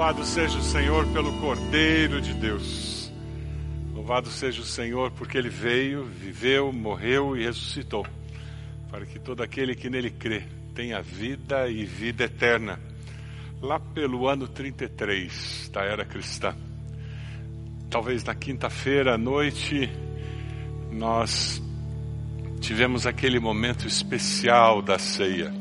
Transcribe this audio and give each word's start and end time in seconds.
Louvado 0.00 0.24
seja 0.24 0.58
o 0.58 0.62
Senhor 0.62 1.06
pelo 1.08 1.30
Cordeiro 1.40 2.22
de 2.22 2.32
Deus. 2.32 3.12
Louvado 3.92 4.30
seja 4.30 4.62
o 4.62 4.64
Senhor 4.64 5.10
porque 5.10 5.36
ele 5.36 5.50
veio, 5.50 6.06
viveu, 6.06 6.72
morreu 6.72 7.36
e 7.36 7.44
ressuscitou, 7.44 8.06
para 8.90 9.04
que 9.04 9.18
todo 9.18 9.42
aquele 9.42 9.74
que 9.74 9.90
nele 9.90 10.10
crê 10.10 10.44
tenha 10.74 11.02
vida 11.02 11.68
e 11.68 11.84
vida 11.84 12.24
eterna. 12.24 12.80
Lá 13.60 13.78
pelo 13.78 14.26
ano 14.26 14.48
33 14.48 15.68
da 15.70 15.82
era 15.82 16.06
cristã, 16.06 16.56
talvez 17.90 18.24
na 18.24 18.34
quinta-feira 18.34 19.16
à 19.16 19.18
noite, 19.18 19.90
nós 20.90 21.62
tivemos 22.58 23.06
aquele 23.06 23.38
momento 23.38 23.86
especial 23.86 24.80
da 24.80 24.98
ceia. 24.98 25.59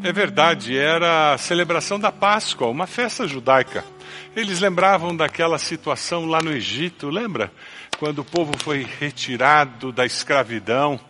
É 0.00 0.12
verdade, 0.12 0.78
era 0.78 1.34
a 1.34 1.38
celebração 1.38 1.98
da 1.98 2.12
Páscoa, 2.12 2.68
uma 2.68 2.86
festa 2.86 3.26
judaica. 3.26 3.84
Eles 4.34 4.60
lembravam 4.60 5.14
daquela 5.14 5.58
situação 5.58 6.24
lá 6.24 6.40
no 6.40 6.52
Egito, 6.52 7.10
lembra? 7.10 7.50
Quando 7.98 8.20
o 8.20 8.24
povo 8.24 8.52
foi 8.56 8.86
retirado 9.00 9.90
da 9.90 10.06
escravidão, 10.06 11.00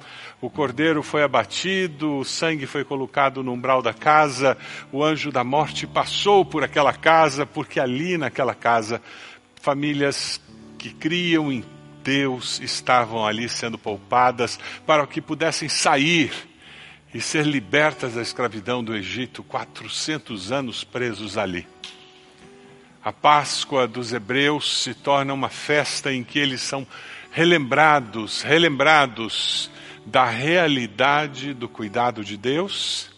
o 0.40 0.48
cordeiro 0.48 1.02
foi 1.02 1.22
abatido, 1.22 2.16
o 2.16 2.24
sangue 2.24 2.64
foi 2.64 2.82
colocado 2.82 3.42
no 3.44 3.52
umbral 3.52 3.82
da 3.82 3.92
casa, 3.92 4.56
o 4.90 5.04
anjo 5.04 5.30
da 5.30 5.44
morte 5.44 5.86
passou 5.86 6.42
por 6.42 6.64
aquela 6.64 6.94
casa, 6.94 7.44
porque 7.44 7.78
ali 7.78 8.16
naquela 8.16 8.54
casa, 8.54 9.02
famílias 9.60 10.40
que 10.78 10.94
criam 10.94 11.52
em 11.52 11.62
Deus 12.02 12.58
estavam 12.60 13.26
ali 13.26 13.50
sendo 13.50 13.76
poupadas 13.76 14.58
para 14.86 15.06
que 15.06 15.20
pudessem 15.20 15.68
sair 15.68 16.47
e 17.12 17.20
ser 17.20 17.46
libertas 17.46 18.14
da 18.14 18.22
escravidão 18.22 18.84
do 18.84 18.94
Egito, 18.94 19.42
400 19.42 20.52
anos 20.52 20.84
presos 20.84 21.38
ali. 21.38 21.66
A 23.02 23.12
Páscoa 23.12 23.86
dos 23.86 24.12
Hebreus 24.12 24.82
se 24.82 24.92
torna 24.92 25.32
uma 25.32 25.48
festa 25.48 26.12
em 26.12 26.22
que 26.22 26.38
eles 26.38 26.60
são 26.60 26.86
relembrados, 27.30 28.42
relembrados 28.42 29.70
da 30.04 30.26
realidade 30.26 31.54
do 31.54 31.68
cuidado 31.68 32.24
de 32.24 32.36
Deus 32.36 33.10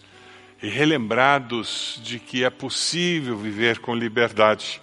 e 0.62 0.69
relembrados 0.69 2.00
de 2.04 2.19
que 2.19 2.44
é 2.44 2.50
possível 2.50 3.36
viver 3.36 3.78
com 3.78 3.94
liberdade. 3.94 4.80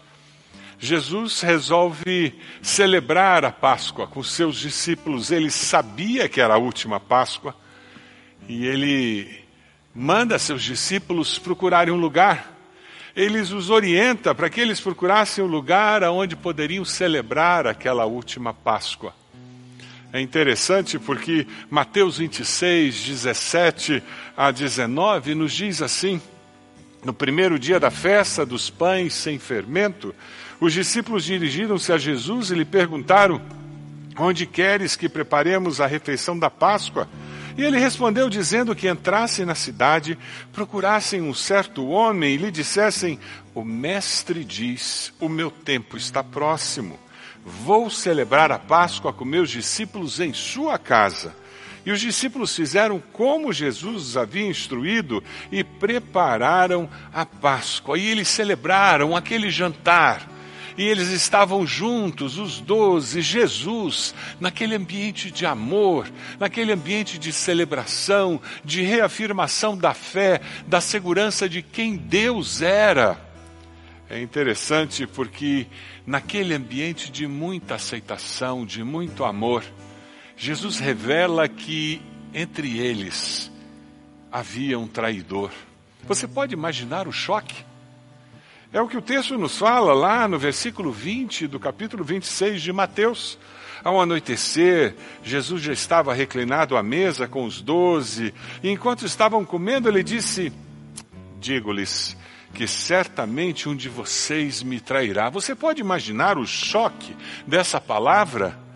Jesus 0.79 1.41
resolve 1.41 2.35
celebrar 2.61 3.45
a 3.45 3.51
Páscoa 3.51 4.07
com 4.07 4.21
seus 4.21 4.57
discípulos. 4.57 5.31
Ele 5.31 5.49
sabia 5.49 6.27
que 6.27 6.41
era 6.41 6.55
a 6.55 6.57
última 6.57 6.99
Páscoa 6.99 7.55
e 8.47 8.65
ele 8.65 9.43
manda 9.93 10.39
seus 10.39 10.63
discípulos 10.63 11.37
procurarem 11.37 11.93
um 11.93 11.99
lugar. 11.99 12.55
Ele 13.15 13.39
os 13.39 13.69
orienta 13.69 14.33
para 14.35 14.49
que 14.49 14.61
eles 14.61 14.79
procurassem 14.79 15.43
um 15.43 15.47
lugar 15.47 16.03
onde 16.03 16.35
poderiam 16.35 16.85
celebrar 16.85 17.65
aquela 17.65 18.05
última 18.05 18.53
Páscoa. 18.53 19.13
É 20.13 20.21
interessante 20.21 20.97
porque 20.97 21.45
Mateus 21.69 22.19
26, 22.19 23.03
17 23.03 24.03
a 24.37 24.51
19 24.51 25.35
nos 25.35 25.51
diz 25.51 25.81
assim: 25.81 26.21
No 27.03 27.13
primeiro 27.13 27.59
dia 27.59 27.79
da 27.79 27.91
festa 27.91 28.45
dos 28.45 28.69
pães 28.69 29.13
sem 29.13 29.37
fermento, 29.37 30.15
os 30.61 30.71
discípulos 30.71 31.25
dirigiram-se 31.25 31.91
a 31.91 31.97
Jesus 31.97 32.51
e 32.51 32.55
lhe 32.55 32.65
perguntaram: 32.65 33.41
Onde 34.17 34.45
queres 34.45 34.95
que 34.95 35.09
preparemos 35.09 35.81
a 35.81 35.87
refeição 35.87 36.37
da 36.37 36.49
Páscoa? 36.49 37.09
E 37.57 37.63
ele 37.63 37.79
respondeu 37.79 38.29
dizendo 38.29 38.75
que 38.75 38.87
entrassem 38.87 39.43
na 39.43 39.55
cidade, 39.55 40.15
procurassem 40.53 41.21
um 41.23 41.33
certo 41.33 41.87
homem 41.87 42.35
e 42.35 42.37
lhe 42.37 42.51
dissessem: 42.51 43.19
O 43.55 43.63
mestre 43.63 44.43
diz: 44.43 45.11
O 45.19 45.27
meu 45.27 45.49
tempo 45.49 45.97
está 45.97 46.23
próximo. 46.23 46.99
Vou 47.43 47.89
celebrar 47.89 48.51
a 48.51 48.59
Páscoa 48.59 49.11
com 49.11 49.25
meus 49.25 49.49
discípulos 49.49 50.19
em 50.19 50.33
sua 50.33 50.77
casa. 50.77 51.35
E 51.83 51.91
os 51.91 52.01
discípulos 52.01 52.55
fizeram 52.55 53.01
como 53.11 53.53
Jesus 53.53 54.09
os 54.09 54.17
havia 54.17 54.45
instruído 54.45 55.23
e 55.51 55.63
prepararam 55.63 56.87
a 57.11 57.25
Páscoa. 57.25 57.97
E 57.97 58.05
eles 58.05 58.27
celebraram 58.27 59.15
aquele 59.15 59.49
jantar 59.49 60.36
e 60.77 60.83
eles 60.83 61.09
estavam 61.09 61.65
juntos, 61.65 62.37
os 62.37 62.59
doze, 62.59 63.19
Jesus, 63.21 64.13
naquele 64.39 64.75
ambiente 64.75 65.31
de 65.31 65.45
amor, 65.45 66.07
naquele 66.39 66.71
ambiente 66.71 67.17
de 67.17 67.33
celebração, 67.33 68.39
de 68.63 68.83
reafirmação 68.83 69.75
da 69.75 69.93
fé, 69.93 70.39
da 70.67 70.79
segurança 70.79 71.49
de 71.49 71.63
quem 71.63 71.95
Deus 71.95 72.61
era. 72.61 73.19
É 74.07 74.21
interessante 74.21 75.07
porque 75.07 75.65
naquele 76.05 76.53
ambiente 76.53 77.11
de 77.11 77.25
muita 77.25 77.75
aceitação, 77.75 78.63
de 78.65 78.83
muito 78.83 79.25
amor, 79.25 79.63
Jesus 80.37 80.77
revela 80.77 81.47
que 81.47 81.99
entre 82.33 82.77
eles 82.77 83.51
havia 84.31 84.77
um 84.77 84.87
traidor. 84.87 85.51
Você 86.03 86.27
pode 86.27 86.53
imaginar 86.53 87.07
o 87.07 87.11
choque? 87.11 87.65
É 88.77 88.81
o 88.81 88.87
que 88.87 88.95
o 88.95 89.01
texto 89.01 89.35
nos 89.39 89.57
fala 89.57 89.91
lá 89.91 90.27
no 90.27 90.37
versículo 90.37 90.91
20 90.91 91.47
do 91.47 91.59
capítulo 91.59 92.03
26 92.03 92.61
de 92.61 92.71
Mateus. 92.71 93.35
Ao 93.83 93.99
anoitecer, 93.99 94.95
Jesus 95.23 95.63
já 95.63 95.73
estava 95.73 96.13
reclinado 96.13 96.77
à 96.77 96.83
mesa 96.83 97.27
com 97.27 97.43
os 97.43 97.59
doze, 97.59 98.35
e 98.61 98.69
enquanto 98.69 99.03
estavam 99.03 99.43
comendo, 99.43 99.89
ele 99.89 100.03
disse: 100.03 100.53
Digo-lhes 101.39 102.15
que 102.53 102.67
certamente 102.67 103.67
um 103.67 103.75
de 103.75 103.89
vocês 103.89 104.61
me 104.61 104.79
trairá. 104.79 105.27
Você 105.31 105.55
pode 105.55 105.81
imaginar 105.81 106.37
o 106.37 106.45
choque 106.45 107.17
dessa 107.47 107.81
palavra? 107.81 108.66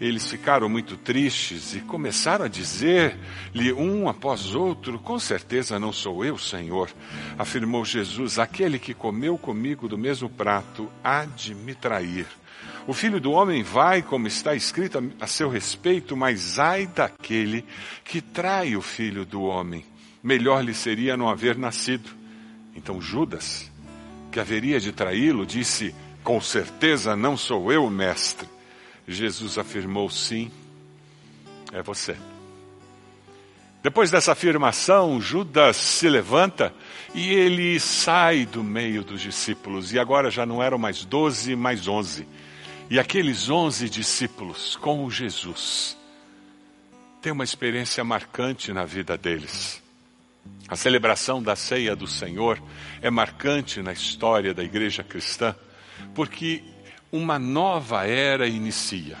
Eles 0.00 0.28
ficaram 0.28 0.68
muito 0.68 0.96
tristes 0.96 1.74
e 1.74 1.80
começaram 1.80 2.44
a 2.44 2.48
dizer-lhe 2.48 3.72
um 3.72 4.08
após 4.08 4.54
outro: 4.54 4.98
Com 4.98 5.18
certeza 5.18 5.78
não 5.78 5.92
sou 5.92 6.24
eu, 6.24 6.36
Senhor. 6.36 6.90
Afirmou 7.38 7.84
Jesus: 7.84 8.38
Aquele 8.38 8.78
que 8.78 8.92
comeu 8.92 9.38
comigo 9.38 9.88
do 9.88 9.96
mesmo 9.96 10.28
prato 10.28 10.90
há 11.02 11.24
de 11.24 11.54
me 11.54 11.74
trair. 11.74 12.26
O 12.86 12.92
filho 12.92 13.20
do 13.20 13.32
homem 13.32 13.62
vai, 13.62 14.02
como 14.02 14.26
está 14.26 14.54
escrito 14.54 15.02
a 15.20 15.26
seu 15.26 15.48
respeito, 15.48 16.16
mas 16.16 16.58
ai 16.58 16.86
daquele 16.86 17.64
que 18.04 18.20
trai 18.20 18.76
o 18.76 18.82
filho 18.82 19.24
do 19.24 19.42
homem. 19.42 19.84
Melhor 20.22 20.62
lhe 20.62 20.74
seria 20.74 21.16
não 21.16 21.28
haver 21.28 21.56
nascido. 21.56 22.10
Então 22.74 23.00
Judas, 23.00 23.70
que 24.30 24.40
haveria 24.40 24.80
de 24.80 24.90
traí-lo, 24.90 25.46
disse: 25.46 25.94
Com 26.24 26.40
certeza 26.40 27.14
não 27.14 27.36
sou 27.36 27.70
eu, 27.72 27.88
mestre. 27.88 28.53
Jesus 29.06 29.58
afirmou: 29.58 30.08
sim, 30.08 30.50
é 31.72 31.82
você. 31.82 32.16
Depois 33.82 34.10
dessa 34.10 34.32
afirmação, 34.32 35.20
Judas 35.20 35.76
se 35.76 36.08
levanta 36.08 36.74
e 37.14 37.34
ele 37.34 37.78
sai 37.78 38.46
do 38.46 38.64
meio 38.64 39.04
dos 39.04 39.20
discípulos. 39.20 39.92
E 39.92 39.98
agora 39.98 40.30
já 40.30 40.46
não 40.46 40.62
eram 40.62 40.78
mais 40.78 41.04
doze, 41.04 41.54
mais 41.54 41.86
onze. 41.86 42.26
E 42.88 42.98
aqueles 42.98 43.50
onze 43.50 43.90
discípulos 43.90 44.76
com 44.76 45.10
Jesus 45.10 45.98
têm 47.20 47.32
uma 47.32 47.44
experiência 47.44 48.02
marcante 48.02 48.72
na 48.72 48.86
vida 48.86 49.18
deles. 49.18 49.82
A 50.66 50.76
celebração 50.76 51.42
da 51.42 51.54
ceia 51.54 51.94
do 51.94 52.06
Senhor 52.06 52.62
é 53.02 53.10
marcante 53.10 53.82
na 53.82 53.92
história 53.92 54.54
da 54.54 54.64
igreja 54.64 55.02
cristã, 55.02 55.54
porque 56.14 56.62
uma 57.14 57.38
nova 57.38 58.04
era 58.08 58.48
inicia. 58.48 59.16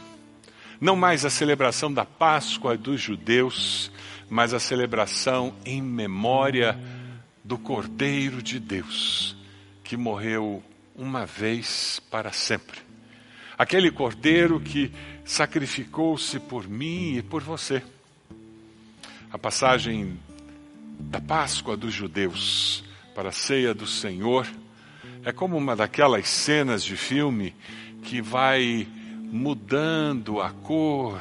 Não 0.80 0.96
mais 0.96 1.24
a 1.24 1.30
celebração 1.30 1.94
da 1.94 2.04
Páscoa 2.04 2.76
dos 2.76 3.00
judeus, 3.00 3.88
mas 4.28 4.52
a 4.52 4.58
celebração 4.58 5.54
em 5.64 5.80
memória 5.80 6.76
do 7.44 7.56
Cordeiro 7.56 8.42
de 8.42 8.58
Deus, 8.58 9.36
que 9.84 9.96
morreu 9.96 10.60
uma 10.96 11.24
vez 11.24 12.00
para 12.10 12.32
sempre. 12.32 12.80
Aquele 13.56 13.92
Cordeiro 13.92 14.58
que 14.58 14.90
sacrificou-se 15.24 16.40
por 16.40 16.66
mim 16.66 17.18
e 17.18 17.22
por 17.22 17.44
você. 17.44 17.80
A 19.32 19.38
passagem 19.38 20.18
da 20.98 21.20
Páscoa 21.20 21.76
dos 21.76 21.94
judeus 21.94 22.82
para 23.14 23.28
a 23.28 23.32
ceia 23.32 23.72
do 23.72 23.86
Senhor 23.86 24.48
é 25.24 25.32
como 25.32 25.56
uma 25.56 25.74
daquelas 25.74 26.28
cenas 26.28 26.84
de 26.84 26.96
filme 26.96 27.54
que 28.02 28.20
vai 28.20 28.86
mudando 29.32 30.40
a 30.40 30.50
cor, 30.50 31.20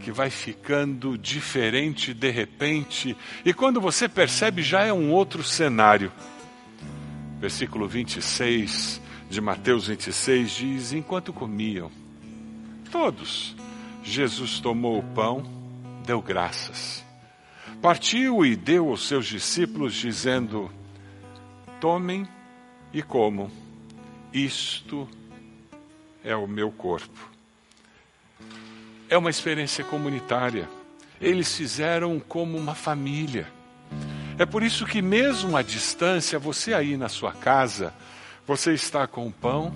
que 0.00 0.10
vai 0.10 0.28
ficando 0.28 1.16
diferente 1.16 2.12
de 2.12 2.30
repente, 2.30 3.16
e 3.44 3.54
quando 3.54 3.80
você 3.80 4.08
percebe 4.08 4.62
já 4.62 4.84
é 4.84 4.92
um 4.92 5.12
outro 5.12 5.42
cenário. 5.42 6.12
Versículo 7.38 7.86
26 7.86 9.00
de 9.30 9.40
Mateus 9.40 9.86
26 9.86 10.50
diz: 10.50 10.92
Enquanto 10.92 11.32
comiam, 11.32 11.90
todos, 12.90 13.54
Jesus 14.02 14.58
tomou 14.58 14.98
o 14.98 15.02
pão, 15.02 15.42
deu 16.04 16.20
graças, 16.20 17.04
partiu 17.80 18.44
e 18.44 18.56
deu 18.56 18.88
aos 18.88 19.06
seus 19.06 19.26
discípulos, 19.26 19.94
dizendo: 19.94 20.70
Tomem 21.80 22.26
e 22.94 23.02
comam 23.02 23.50
Isto 24.32 25.08
é 26.22 26.34
o 26.34 26.46
meu 26.46 26.70
corpo. 26.70 27.30
É 29.08 29.18
uma 29.18 29.30
experiência 29.30 29.84
comunitária. 29.84 30.68
Eles 31.20 31.54
fizeram 31.54 32.18
como 32.18 32.56
uma 32.56 32.74
família. 32.74 33.46
É 34.38 34.46
por 34.46 34.62
isso 34.62 34.86
que, 34.86 35.02
mesmo 35.02 35.56
à 35.56 35.62
distância, 35.62 36.38
você 36.38 36.74
aí 36.74 36.96
na 36.96 37.08
sua 37.08 37.32
casa, 37.32 37.92
você 38.46 38.72
está 38.72 39.06
com 39.06 39.26
o 39.28 39.32
pão 39.32 39.72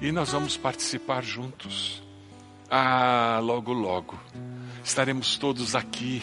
e 0.00 0.12
nós 0.12 0.30
vamos 0.30 0.56
participar 0.56 1.22
juntos. 1.22 2.02
Ah, 2.70 3.40
logo, 3.42 3.72
logo, 3.72 4.18
estaremos 4.82 5.36
todos 5.36 5.74
aqui 5.74 6.22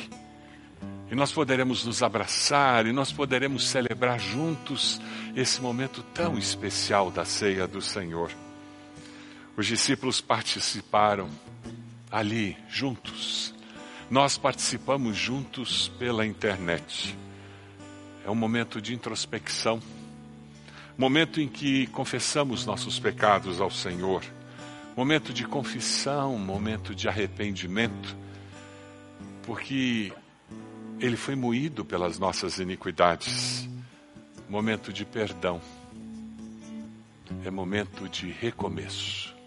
e 1.11 1.15
nós 1.15 1.29
poderemos 1.33 1.83
nos 1.83 2.01
abraçar 2.01 2.87
e 2.87 2.93
nós 2.93 3.11
poderemos 3.11 3.67
celebrar 3.67 4.17
juntos 4.17 5.01
esse 5.35 5.61
momento 5.61 6.01
tão 6.13 6.37
especial 6.37 7.11
da 7.11 7.25
ceia 7.25 7.67
do 7.67 7.81
Senhor. 7.81 8.31
Os 9.57 9.67
discípulos 9.67 10.21
participaram 10.21 11.29
ali, 12.09 12.57
juntos. 12.69 13.53
Nós 14.09 14.37
participamos 14.37 15.17
juntos 15.17 15.89
pela 15.99 16.25
internet. 16.25 17.17
É 18.25 18.31
um 18.31 18.35
momento 18.35 18.81
de 18.81 18.93
introspecção, 18.93 19.81
momento 20.97 21.41
em 21.41 21.49
que 21.49 21.87
confessamos 21.87 22.65
nossos 22.65 22.99
pecados 22.99 23.59
ao 23.59 23.69
Senhor, 23.69 24.23
momento 24.95 25.33
de 25.33 25.43
confissão, 25.45 26.37
momento 26.37 26.95
de 26.95 27.09
arrependimento, 27.09 28.15
porque 29.43 30.13
Ele 31.01 31.17
foi 31.17 31.35
moído 31.35 31.83
pelas 31.83 32.19
nossas 32.19 32.59
iniquidades, 32.59 33.67
momento 34.47 34.93
de 34.93 35.03
perdão, 35.03 35.59
é 37.43 37.49
momento 37.49 38.07
de 38.07 38.29
recomeço. 38.29 39.40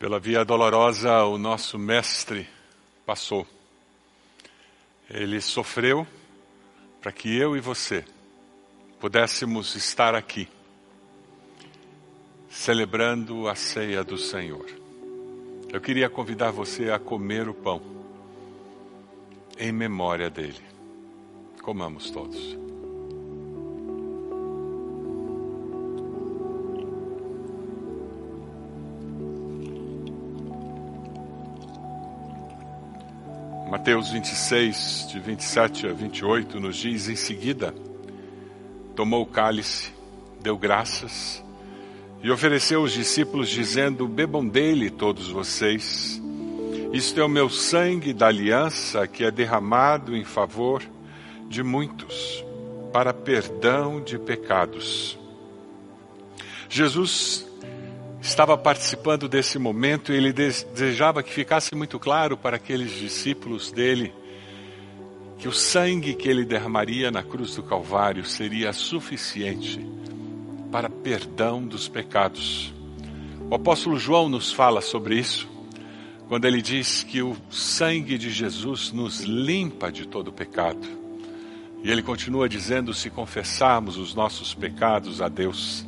Pela 0.00 0.18
via 0.18 0.46
dolorosa, 0.46 1.24
o 1.24 1.36
nosso 1.36 1.78
Mestre 1.78 2.48
passou. 3.04 3.46
Ele 5.10 5.42
sofreu 5.42 6.06
para 7.02 7.12
que 7.12 7.36
eu 7.36 7.54
e 7.54 7.60
você 7.60 8.02
pudéssemos 8.98 9.74
estar 9.74 10.14
aqui, 10.14 10.48
celebrando 12.48 13.46
a 13.46 13.54
ceia 13.54 14.02
do 14.02 14.16
Senhor. 14.16 14.64
Eu 15.70 15.82
queria 15.82 16.08
convidar 16.08 16.50
você 16.50 16.90
a 16.90 16.98
comer 16.98 17.46
o 17.46 17.52
pão, 17.52 17.82
em 19.58 19.70
memória 19.70 20.30
dele. 20.30 20.64
Comamos 21.60 22.10
todos. 22.10 22.69
Mateus 33.80 34.10
26, 34.10 35.06
de 35.08 35.18
27 35.18 35.86
a 35.86 35.92
28, 35.94 36.60
nos 36.60 36.76
diz 36.76 37.08
em 37.08 37.16
seguida: 37.16 37.74
tomou 38.94 39.22
o 39.22 39.26
cálice, 39.26 39.90
deu 40.42 40.58
graças 40.58 41.42
e 42.22 42.30
ofereceu 42.30 42.80
aos 42.80 42.92
discípulos, 42.92 43.48
dizendo: 43.48 44.06
Bebam 44.06 44.46
dele 44.46 44.90
todos 44.90 45.30
vocês. 45.30 46.20
Isto 46.92 47.20
é 47.20 47.24
o 47.24 47.28
meu 47.28 47.48
sangue 47.48 48.12
da 48.12 48.26
aliança 48.26 49.06
que 49.06 49.24
é 49.24 49.30
derramado 49.30 50.14
em 50.14 50.24
favor 50.24 50.82
de 51.48 51.62
muitos, 51.62 52.44
para 52.92 53.14
perdão 53.14 54.02
de 54.02 54.18
pecados. 54.18 55.18
Jesus 56.68 57.49
estava 58.20 58.56
participando 58.56 59.28
desse 59.28 59.58
momento 59.58 60.12
e 60.12 60.16
ele 60.16 60.32
desejava 60.32 61.22
que 61.22 61.32
ficasse 61.32 61.74
muito 61.74 61.98
claro 61.98 62.36
para 62.36 62.56
aqueles 62.56 62.92
discípulos 62.92 63.72
dele 63.72 64.12
que 65.38 65.48
o 65.48 65.52
sangue 65.52 66.14
que 66.14 66.28
ele 66.28 66.44
derramaria 66.44 67.10
na 67.10 67.22
cruz 67.22 67.56
do 67.56 67.62
Calvário 67.62 68.24
seria 68.26 68.74
suficiente 68.74 69.80
para 70.70 70.90
perdão 70.90 71.66
dos 71.66 71.88
pecados. 71.88 72.74
O 73.50 73.54
apóstolo 73.54 73.98
João 73.98 74.28
nos 74.28 74.52
fala 74.52 74.82
sobre 74.82 75.18
isso, 75.18 75.48
quando 76.28 76.44
ele 76.44 76.60
diz 76.60 77.02
que 77.02 77.22
o 77.22 77.34
sangue 77.48 78.18
de 78.18 78.30
Jesus 78.30 78.92
nos 78.92 79.20
limpa 79.20 79.90
de 79.90 80.06
todo 80.06 80.30
pecado. 80.30 80.86
E 81.82 81.90
ele 81.90 82.02
continua 82.02 82.48
dizendo: 82.48 82.92
se 82.92 83.08
confessarmos 83.08 83.96
os 83.96 84.14
nossos 84.14 84.54
pecados 84.54 85.22
a 85.22 85.28
Deus, 85.28 85.86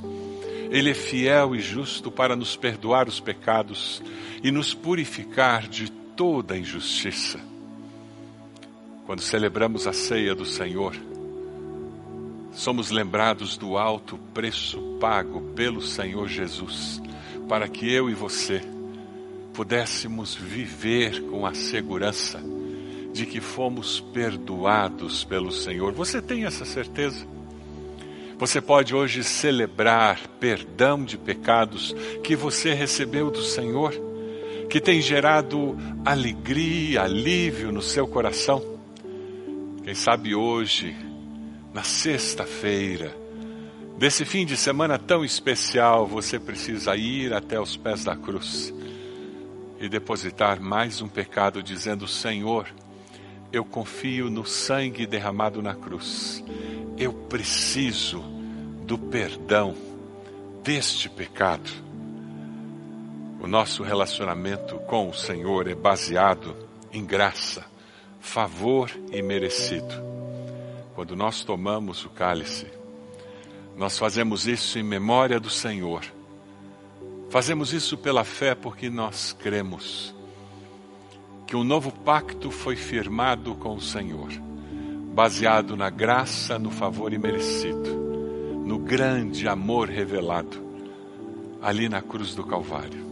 ele 0.72 0.88
é 0.88 0.94
fiel 0.94 1.54
e 1.54 1.60
justo 1.60 2.10
para 2.10 2.34
nos 2.34 2.56
perdoar 2.56 3.06
os 3.06 3.20
pecados 3.20 4.02
e 4.42 4.50
nos 4.50 4.72
purificar 4.72 5.68
de 5.68 5.92
toda 5.92 6.56
injustiça. 6.56 7.38
Quando 9.04 9.20
celebramos 9.20 9.86
a 9.86 9.92
ceia 9.92 10.34
do 10.34 10.46
Senhor, 10.46 10.96
somos 12.52 12.90
lembrados 12.90 13.58
do 13.58 13.76
alto 13.76 14.16
preço 14.32 14.80
pago 14.98 15.42
pelo 15.54 15.82
Senhor 15.82 16.26
Jesus, 16.26 17.02
para 17.46 17.68
que 17.68 17.92
eu 17.92 18.08
e 18.08 18.14
você 18.14 18.62
pudéssemos 19.52 20.34
viver 20.34 21.22
com 21.24 21.44
a 21.44 21.52
segurança 21.52 22.42
de 23.12 23.26
que 23.26 23.42
fomos 23.42 24.00
perdoados 24.00 25.22
pelo 25.22 25.52
Senhor. 25.52 25.92
Você 25.92 26.22
tem 26.22 26.46
essa 26.46 26.64
certeza? 26.64 27.26
Você 28.42 28.60
pode 28.60 28.92
hoje 28.92 29.22
celebrar 29.22 30.26
perdão 30.40 31.04
de 31.04 31.16
pecados 31.16 31.94
que 32.24 32.34
você 32.34 32.74
recebeu 32.74 33.30
do 33.30 33.40
Senhor, 33.40 33.94
que 34.68 34.80
tem 34.80 35.00
gerado 35.00 35.78
alegria, 36.04 37.02
alívio 37.02 37.70
no 37.70 37.80
seu 37.80 38.04
coração. 38.04 38.60
Quem 39.84 39.94
sabe 39.94 40.34
hoje, 40.34 40.92
na 41.72 41.84
sexta-feira, 41.84 43.16
desse 43.96 44.24
fim 44.24 44.44
de 44.44 44.56
semana 44.56 44.98
tão 44.98 45.24
especial, 45.24 46.04
você 46.04 46.36
precisa 46.36 46.96
ir 46.96 47.32
até 47.32 47.60
os 47.60 47.76
pés 47.76 48.02
da 48.02 48.16
cruz 48.16 48.74
e 49.78 49.88
depositar 49.88 50.60
mais 50.60 51.00
um 51.00 51.06
pecado, 51.06 51.62
dizendo: 51.62 52.08
Senhor, 52.08 52.66
eu 53.52 53.64
confio 53.64 54.28
no 54.28 54.44
sangue 54.44 55.06
derramado 55.06 55.62
na 55.62 55.76
cruz. 55.76 56.42
Eu 57.02 57.12
preciso 57.12 58.20
do 58.86 58.96
perdão 58.96 59.74
deste 60.62 61.10
pecado. 61.10 61.68
O 63.40 63.48
nosso 63.48 63.82
relacionamento 63.82 64.76
com 64.86 65.08
o 65.08 65.12
Senhor 65.12 65.66
é 65.66 65.74
baseado 65.74 66.54
em 66.92 67.04
graça, 67.04 67.64
favor 68.20 68.88
e 69.10 69.20
merecido. 69.20 69.92
Quando 70.94 71.16
nós 71.16 71.42
tomamos 71.42 72.04
o 72.04 72.08
cálice, 72.08 72.68
nós 73.76 73.98
fazemos 73.98 74.46
isso 74.46 74.78
em 74.78 74.84
memória 74.84 75.40
do 75.40 75.50
Senhor. 75.50 76.04
Fazemos 77.30 77.72
isso 77.72 77.98
pela 77.98 78.22
fé 78.22 78.54
porque 78.54 78.88
nós 78.88 79.32
cremos 79.32 80.14
que 81.48 81.56
um 81.56 81.64
novo 81.64 81.90
pacto 81.90 82.48
foi 82.52 82.76
firmado 82.76 83.56
com 83.56 83.74
o 83.74 83.80
Senhor, 83.80 84.30
baseado 85.12 85.76
na 85.76 85.90
graça, 85.90 86.58
no 86.58 86.70
favor 86.70 87.12
imerecido 87.12 88.02
no 88.72 88.78
grande 88.78 89.46
amor 89.46 89.90
revelado 89.90 90.62
ali 91.60 91.88
na 91.88 92.00
cruz 92.00 92.34
do 92.34 92.42
Calvário. 92.42 93.04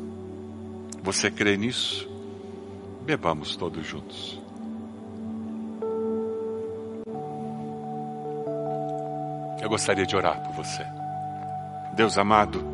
Você 1.03 1.31
crê 1.31 1.57
nisso? 1.57 2.09
Bebamos 3.05 3.57
todos 3.57 3.87
juntos. 3.87 4.41
Eu 9.61 9.69
gostaria 9.69 10.07
de 10.07 10.17
orar 10.17 10.41
por 10.47 10.65
você. 10.65 10.83
Deus 11.95 12.17
amado, 12.17 12.65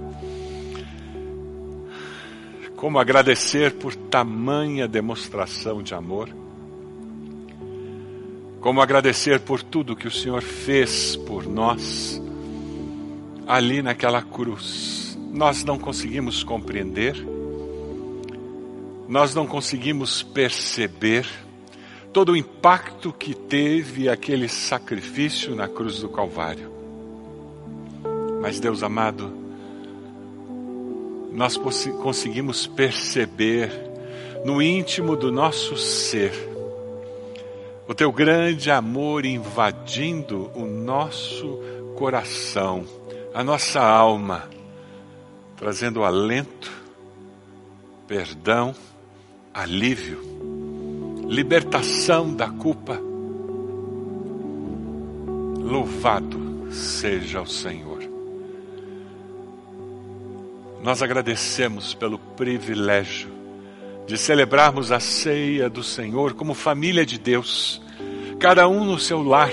como 2.77 3.01
agradecer 3.01 3.75
por 3.79 3.97
tamanha 3.97 4.87
demonstração 4.87 5.83
de 5.83 5.95
amor, 5.95 6.29
como 8.67 8.81
agradecer 8.81 9.39
por 9.39 9.63
tudo 9.63 9.95
que 9.95 10.09
o 10.09 10.11
Senhor 10.11 10.43
fez 10.43 11.15
por 11.15 11.47
nós 11.47 12.21
ali 13.47 13.81
naquela 13.81 14.21
cruz. 14.21 15.17
Nós 15.33 15.63
não 15.63 15.79
conseguimos 15.79 16.43
compreender, 16.43 17.15
nós 19.07 19.37
não 19.37 19.47
conseguimos 19.47 20.21
perceber 20.21 21.25
todo 22.13 22.33
o 22.33 22.37
impacto 22.37 23.13
que 23.13 23.37
teve 23.37 24.09
aquele 24.09 24.49
sacrifício 24.49 25.55
na 25.55 25.69
cruz 25.69 26.01
do 26.01 26.09
Calvário. 26.09 26.69
Mas, 28.43 28.59
Deus 28.59 28.83
amado, 28.83 29.33
nós 31.33 31.57
conseguimos 31.57 32.67
perceber 32.67 33.71
no 34.45 34.61
íntimo 34.61 35.15
do 35.15 35.31
nosso 35.31 35.77
ser 35.77 36.56
o 37.89 37.95
teu 37.95 38.11
grande 38.13 38.71
amor 38.71 39.25
invadindo 39.25 40.51
o 40.55 40.65
nosso 40.65 41.61
coração 41.97 42.85
a 43.37 43.45
nossa 43.45 43.83
alma, 43.83 44.49
trazendo 45.59 46.03
alento, 46.03 46.73
perdão, 48.09 48.75
alívio, 49.53 50.19
libertação 51.29 52.35
da 52.35 52.49
culpa. 52.49 52.99
Louvado 55.59 56.73
seja 56.73 57.43
o 57.43 57.47
Senhor. 57.47 58.03
Nós 60.83 61.03
agradecemos 61.03 61.93
pelo 61.93 62.19
privilégio 62.19 63.36
de 64.07 64.17
celebrarmos 64.17 64.93
a 64.93 65.01
ceia 65.01 65.69
do 65.69 65.83
Senhor 65.83 66.35
como 66.35 66.55
família 66.55 67.05
de 67.05 67.19
Deus, 67.19 67.81
cada 68.39 68.69
um 68.69 68.85
no 68.85 68.99
seu 68.99 69.23
lar, 69.23 69.51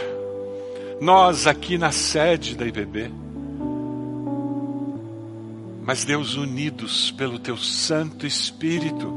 nós 1.02 1.48
aqui 1.48 1.78
na 1.78 1.92
sede 1.92 2.56
da 2.56 2.66
IBB 2.66 3.24
mas 5.86 6.06
Deus, 6.06 6.36
unidos 6.36 7.12
pelo 7.12 7.38
Teu 7.38 7.58
Santo 7.58 8.26
Espírito, 8.26 9.14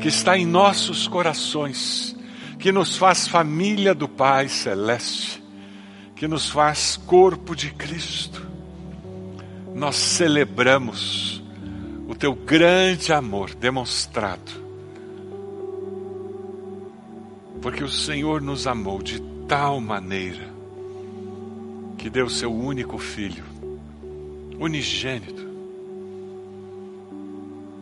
que 0.00 0.06
está 0.06 0.38
em 0.38 0.46
nossos 0.46 1.08
corações, 1.08 2.14
que 2.58 2.70
nos 2.70 2.96
faz 2.96 3.26
família 3.26 3.92
do 3.92 4.08
Pai 4.08 4.48
Celeste, 4.48 5.42
que 6.14 6.28
nos 6.28 6.48
faz 6.48 6.96
corpo 6.96 7.56
de 7.56 7.72
Cristo, 7.72 8.46
nós 9.74 9.96
celebramos 9.96 11.42
Teu 12.18 12.34
grande 12.34 13.12
amor 13.12 13.54
demonstrado, 13.54 14.50
porque 17.60 17.84
o 17.84 17.90
Senhor 17.90 18.40
nos 18.40 18.66
amou 18.66 19.02
de 19.02 19.20
tal 19.46 19.80
maneira 19.80 20.48
que 21.98 22.08
deu 22.08 22.30
Seu 22.30 22.54
único 22.54 22.96
Filho, 22.96 23.44
unigênito, 24.58 25.46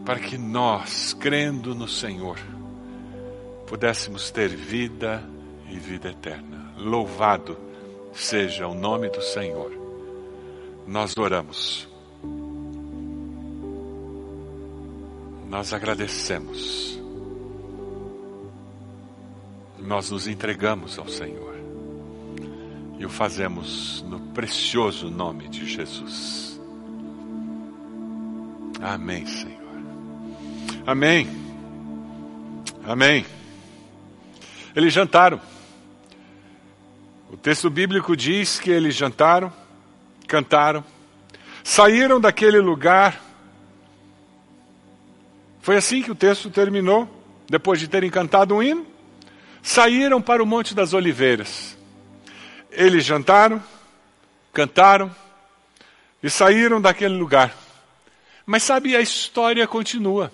para 0.04 0.18
que 0.18 0.36
nós, 0.36 1.14
crendo 1.14 1.72
no 1.74 1.86
Senhor, 1.86 2.38
pudéssemos 3.68 4.32
ter 4.32 4.48
vida 4.48 5.22
e 5.70 5.78
vida 5.78 6.10
eterna. 6.10 6.72
Louvado 6.76 7.56
seja 8.12 8.66
o 8.66 8.74
nome 8.74 9.08
do 9.10 9.22
Senhor. 9.22 9.72
Nós 10.86 11.16
oramos. 11.16 11.93
Nós 15.54 15.72
agradecemos. 15.72 16.98
Nós 19.78 20.10
nos 20.10 20.26
entregamos 20.26 20.98
ao 20.98 21.06
Senhor. 21.06 21.54
E 22.98 23.06
o 23.06 23.08
fazemos 23.08 24.04
no 24.08 24.18
precioso 24.18 25.08
nome 25.08 25.46
de 25.46 25.64
Jesus. 25.64 26.60
Amém, 28.82 29.24
Senhor. 29.26 29.78
Amém. 30.84 31.28
Amém. 32.84 33.24
Eles 34.74 34.92
jantaram. 34.92 35.40
O 37.30 37.36
texto 37.36 37.70
bíblico 37.70 38.16
diz 38.16 38.58
que 38.58 38.72
eles 38.72 38.96
jantaram, 38.96 39.52
cantaram, 40.26 40.84
saíram 41.62 42.20
daquele 42.20 42.58
lugar. 42.58 43.23
Foi 45.64 45.78
assim 45.78 46.02
que 46.02 46.10
o 46.10 46.14
texto 46.14 46.50
terminou, 46.50 47.08
depois 47.48 47.80
de 47.80 47.88
terem 47.88 48.10
cantado 48.10 48.54
um 48.54 48.62
hino, 48.62 48.86
saíram 49.62 50.20
para 50.20 50.42
o 50.42 50.46
Monte 50.46 50.74
das 50.74 50.92
Oliveiras. 50.92 51.74
Eles 52.70 53.02
jantaram, 53.02 53.62
cantaram 54.52 55.10
e 56.22 56.28
saíram 56.28 56.82
daquele 56.82 57.16
lugar. 57.16 57.54
Mas 58.44 58.62
sabe, 58.62 58.94
a 58.94 59.00
história 59.00 59.66
continua. 59.66 60.30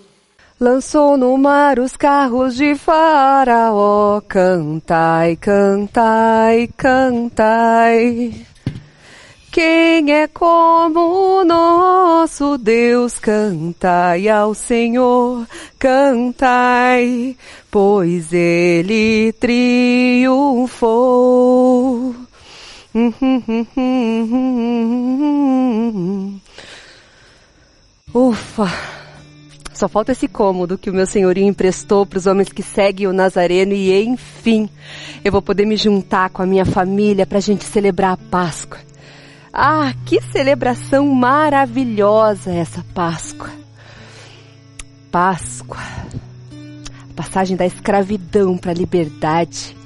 Lançou 0.59 1.17
no 1.17 1.39
mar 1.39 1.79
os 1.79 1.97
carros 1.97 2.57
de 2.57 2.75
Faraó, 2.75 4.21
cantai, 4.23 5.37
cantai, 5.37 6.69
cantai. 6.77 8.47
Quem 9.51 10.13
é 10.13 10.29
como 10.29 11.41
o 11.41 11.45
nosso 11.45 12.57
Deus? 12.57 13.19
Cantai 13.19 14.29
ao 14.29 14.55
Senhor, 14.55 15.45
cantai, 15.77 17.37
pois 17.69 18.33
ele 18.33 19.33
triunfou. 19.33 20.71
Ufa! 28.15 28.69
Só 29.75 29.89
falta 29.89 30.13
esse 30.13 30.29
cômodo 30.29 30.79
que 30.79 30.91
o 30.91 30.95
meu 30.95 31.07
senhorio 31.07 31.43
emprestou 31.43 32.07
para 32.07 32.19
os 32.19 32.27
homens 32.27 32.53
que 32.53 32.63
seguem 32.63 33.09
o 33.09 33.13
Nazareno 33.13 33.73
e, 33.73 34.01
enfim, 34.05 34.69
eu 35.25 35.33
vou 35.33 35.43
poder 35.43 35.67
me 35.67 35.77
juntar 35.77 36.31
com 36.31 36.41
a 36.41 36.47
minha 36.47 36.65
família 36.65 37.27
para 37.27 37.39
a 37.39 37.41
gente 37.41 37.65
celebrar 37.65 38.13
a 38.13 38.17
Páscoa. 38.17 38.90
Ah, 39.53 39.93
que 40.07 40.21
celebração 40.21 41.07
maravilhosa 41.15 42.53
essa 42.53 42.85
Páscoa! 42.95 43.51
Páscoa, 45.11 45.81
a 45.81 47.15
passagem 47.17 47.57
da 47.57 47.67
escravidão 47.67 48.57
para 48.57 48.71
a 48.71 48.75
liberdade, 48.75 49.77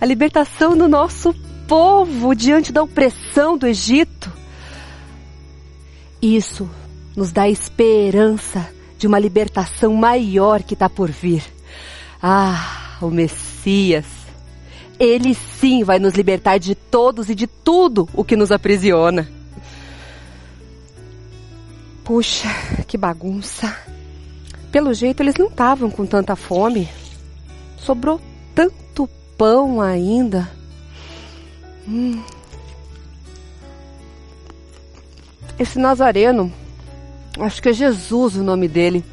a 0.00 0.06
libertação 0.06 0.76
do 0.76 0.88
nosso 0.88 1.34
povo 1.66 2.32
diante 2.32 2.72
da 2.72 2.80
opressão 2.80 3.58
do 3.58 3.66
Egito. 3.66 4.30
Isso 6.20 6.70
nos 7.16 7.32
dá 7.32 7.48
esperança 7.48 8.72
de 8.96 9.08
uma 9.08 9.18
libertação 9.18 9.94
maior 9.94 10.62
que 10.62 10.74
está 10.74 10.88
por 10.88 11.10
vir. 11.10 11.42
Ah, 12.22 12.98
o 13.00 13.10
Messias. 13.10 14.21
Ele 15.04 15.34
sim 15.34 15.82
vai 15.82 15.98
nos 15.98 16.14
libertar 16.14 16.58
de 16.58 16.74
todos 16.74 17.28
e 17.28 17.34
de 17.34 17.46
tudo 17.46 18.08
o 18.14 18.24
que 18.24 18.36
nos 18.36 18.52
aprisiona. 18.52 19.28
Puxa, 22.04 22.48
que 22.86 22.96
bagunça. 22.96 23.76
Pelo 24.70 24.94
jeito 24.94 25.22
eles 25.22 25.34
não 25.36 25.46
estavam 25.46 25.90
com 25.90 26.06
tanta 26.06 26.36
fome. 26.36 26.88
Sobrou 27.76 28.20
tanto 28.54 29.08
pão 29.36 29.80
ainda. 29.80 30.48
Hum. 31.88 32.22
Esse 35.58 35.78
nazareno 35.78 36.52
Acho 37.38 37.62
que 37.62 37.70
é 37.70 37.72
Jesus 37.72 38.36
o 38.36 38.42
nome 38.42 38.68
dele. 38.68 39.04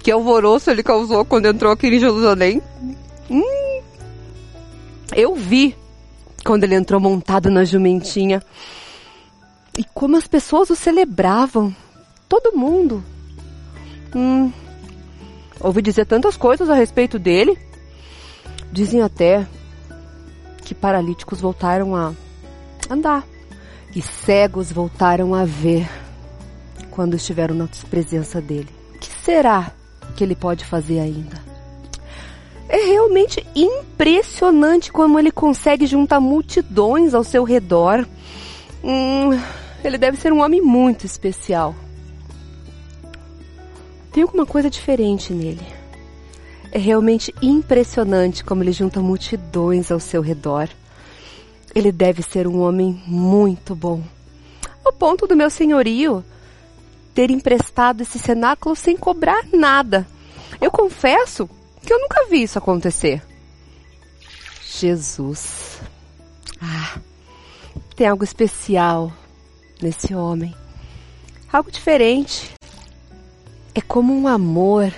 Que 0.00 0.10
alvoroço 0.10 0.70
ele 0.70 0.82
causou 0.82 1.24
quando 1.24 1.46
entrou 1.46 1.72
aqui 1.72 1.86
em 1.86 2.00
Jerusalém. 2.00 2.60
Hum, 3.30 3.42
eu 5.14 5.34
vi 5.34 5.76
quando 6.44 6.64
ele 6.64 6.74
entrou 6.74 7.00
montado 7.00 7.50
na 7.50 7.64
jumentinha. 7.64 8.42
E 9.76 9.84
como 9.84 10.16
as 10.16 10.26
pessoas 10.26 10.70
o 10.70 10.76
celebravam. 10.76 11.74
Todo 12.28 12.56
mundo. 12.56 13.02
Hum, 14.14 14.52
ouvi 15.60 15.80
dizer 15.80 16.06
tantas 16.06 16.36
coisas 16.36 16.68
a 16.68 16.74
respeito 16.74 17.18
dele. 17.18 17.56
Dizem 18.70 19.02
até 19.02 19.46
que 20.64 20.74
paralíticos 20.74 21.40
voltaram 21.40 21.94
a 21.94 22.12
andar 22.88 23.24
e 23.94 24.00
cegos 24.00 24.72
voltaram 24.72 25.34
a 25.34 25.44
ver 25.44 25.88
quando 26.90 27.14
estiveram 27.14 27.54
na 27.54 27.68
presença 27.90 28.40
dele. 28.40 28.68
O 28.94 28.98
que 28.98 29.08
será 29.24 29.72
que 30.16 30.24
ele 30.24 30.34
pode 30.34 30.64
fazer 30.64 31.00
ainda? 31.00 31.51
É 32.72 32.86
realmente 32.86 33.46
impressionante 33.54 34.90
como 34.90 35.18
ele 35.18 35.30
consegue 35.30 35.84
juntar 35.84 36.20
multidões 36.20 37.12
ao 37.12 37.22
seu 37.22 37.44
redor. 37.44 38.08
Hum, 38.82 39.38
ele 39.84 39.98
deve 39.98 40.16
ser 40.16 40.32
um 40.32 40.40
homem 40.40 40.62
muito 40.62 41.04
especial. 41.04 41.74
Tem 44.10 44.22
alguma 44.22 44.46
coisa 44.46 44.70
diferente 44.70 45.34
nele. 45.34 45.60
É 46.72 46.78
realmente 46.78 47.34
impressionante 47.42 48.42
como 48.42 48.62
ele 48.62 48.72
junta 48.72 49.00
multidões 49.00 49.92
ao 49.92 50.00
seu 50.00 50.22
redor. 50.22 50.66
Ele 51.74 51.92
deve 51.92 52.22
ser 52.22 52.46
um 52.46 52.58
homem 52.62 53.02
muito 53.06 53.74
bom. 53.74 54.02
Ao 54.82 54.94
ponto 54.94 55.26
do 55.26 55.36
meu 55.36 55.50
senhorio 55.50 56.24
ter 57.14 57.30
emprestado 57.30 58.00
esse 58.00 58.18
cenáculo 58.18 58.74
sem 58.74 58.96
cobrar 58.96 59.44
nada. 59.52 60.06
Eu 60.58 60.70
confesso 60.70 61.50
que 61.84 61.92
eu 61.92 62.00
nunca 62.00 62.26
vi 62.28 62.42
isso 62.42 62.58
acontecer. 62.58 63.22
Jesus. 64.78 65.80
Ah, 66.60 67.00
tem 67.96 68.06
algo 68.06 68.24
especial 68.24 69.12
nesse 69.80 70.14
homem. 70.14 70.54
Algo 71.52 71.70
diferente. 71.70 72.50
É 73.74 73.80
como 73.80 74.14
um 74.14 74.26
amor 74.28 74.92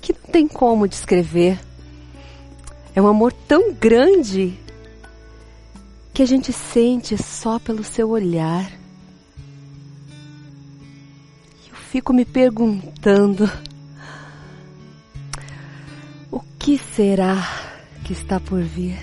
que 0.00 0.12
não 0.12 0.30
tem 0.32 0.48
como 0.48 0.88
descrever. 0.88 1.58
É 2.94 3.02
um 3.02 3.06
amor 3.06 3.32
tão 3.32 3.72
grande 3.72 4.58
que 6.14 6.22
a 6.22 6.26
gente 6.26 6.52
sente 6.52 7.16
só 7.22 7.58
pelo 7.58 7.84
seu 7.84 8.08
olhar 8.10 8.72
fico 11.96 12.12
me 12.12 12.26
perguntando: 12.26 13.50
que 16.66 16.78
será 16.78 17.36
que 18.04 18.12
está 18.12 18.40
por 18.40 18.60
vir? 18.60 18.98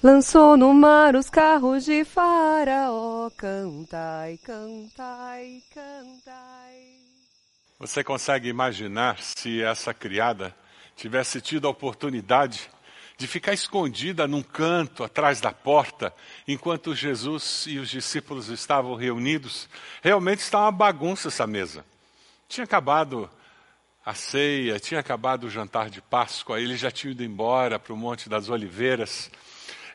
Lançou 0.00 0.56
no 0.56 0.72
mar 0.72 1.16
os 1.16 1.28
carros 1.28 1.84
de 1.84 2.04
Faraó, 2.04 3.28
cantai, 3.36 4.38
cantai, 4.44 5.62
cantai. 5.74 6.84
Você 7.80 8.04
consegue 8.04 8.48
imaginar 8.48 9.18
se 9.18 9.60
essa 9.64 9.92
criada 9.92 10.54
tivesse 10.94 11.40
tido 11.40 11.66
a 11.66 11.72
oportunidade 11.72 12.70
de 13.16 13.26
ficar 13.26 13.54
escondida 13.54 14.26
num 14.26 14.42
canto 14.42 15.02
atrás 15.02 15.40
da 15.40 15.50
porta, 15.50 16.14
enquanto 16.46 16.94
Jesus 16.94 17.64
e 17.66 17.78
os 17.78 17.88
discípulos 17.88 18.48
estavam 18.48 18.94
reunidos, 18.94 19.68
realmente 20.02 20.40
está 20.40 20.60
uma 20.60 20.72
bagunça 20.72 21.28
essa 21.28 21.46
mesa. 21.46 21.84
Tinha 22.46 22.64
acabado 22.64 23.30
a 24.04 24.14
ceia, 24.14 24.78
tinha 24.78 25.00
acabado 25.00 25.44
o 25.44 25.50
jantar 25.50 25.88
de 25.88 26.02
Páscoa, 26.02 26.60
eles 26.60 26.78
já 26.78 26.90
tinham 26.90 27.12
ido 27.12 27.24
embora 27.24 27.78
para 27.78 27.92
o 27.92 27.96
Monte 27.96 28.28
das 28.28 28.50
Oliveiras. 28.50 29.30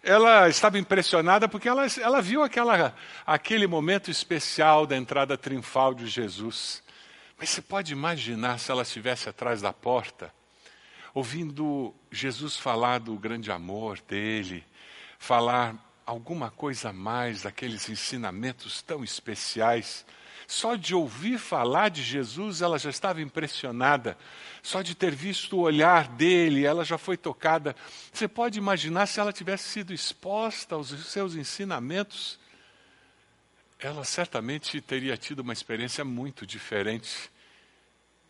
Ela 0.03 0.49
estava 0.49 0.79
impressionada 0.79 1.47
porque 1.47 1.69
ela, 1.69 1.85
ela 2.01 2.21
viu 2.23 2.41
aquela, 2.41 2.95
aquele 3.25 3.67
momento 3.67 4.09
especial 4.09 4.87
da 4.87 4.97
entrada 4.97 5.37
triunfal 5.37 5.93
de 5.93 6.07
Jesus. 6.07 6.81
Mas 7.37 7.51
você 7.51 7.61
pode 7.61 7.93
imaginar 7.93 8.59
se 8.59 8.71
ela 8.71 8.81
estivesse 8.81 9.29
atrás 9.29 9.61
da 9.61 9.71
porta? 9.71 10.33
Ouvindo 11.13 11.93
Jesus 12.11 12.57
falar 12.57 12.99
do 12.99 13.15
grande 13.15 13.51
amor 13.51 13.99
dele, 14.07 14.63
falar 15.19 15.75
alguma 16.05 16.49
coisa 16.49 16.89
a 16.89 16.93
mais 16.93 17.43
daqueles 17.43 17.89
ensinamentos 17.89 18.81
tão 18.81 19.03
especiais. 19.03 20.05
Só 20.47 20.75
de 20.75 20.93
ouvir 20.93 21.37
falar 21.37 21.89
de 21.89 22.03
Jesus, 22.03 22.61
ela 22.61 22.77
já 22.77 22.89
estava 22.89 23.21
impressionada. 23.21 24.17
Só 24.61 24.81
de 24.81 24.93
ter 24.93 25.15
visto 25.15 25.55
o 25.55 25.61
olhar 25.61 26.09
dele, 26.09 26.65
ela 26.65 26.83
já 26.83 26.97
foi 26.97 27.15
tocada. 27.15 27.75
Você 28.11 28.27
pode 28.27 28.57
imaginar 28.57 29.05
se 29.05 29.19
ela 29.19 29.31
tivesse 29.31 29.69
sido 29.69 29.93
exposta 29.93 30.75
aos 30.75 30.89
seus 31.07 31.35
ensinamentos? 31.35 32.37
Ela 33.79 34.03
certamente 34.03 34.81
teria 34.81 35.15
tido 35.15 35.39
uma 35.39 35.53
experiência 35.53 36.03
muito 36.03 36.45
diferente. 36.45 37.31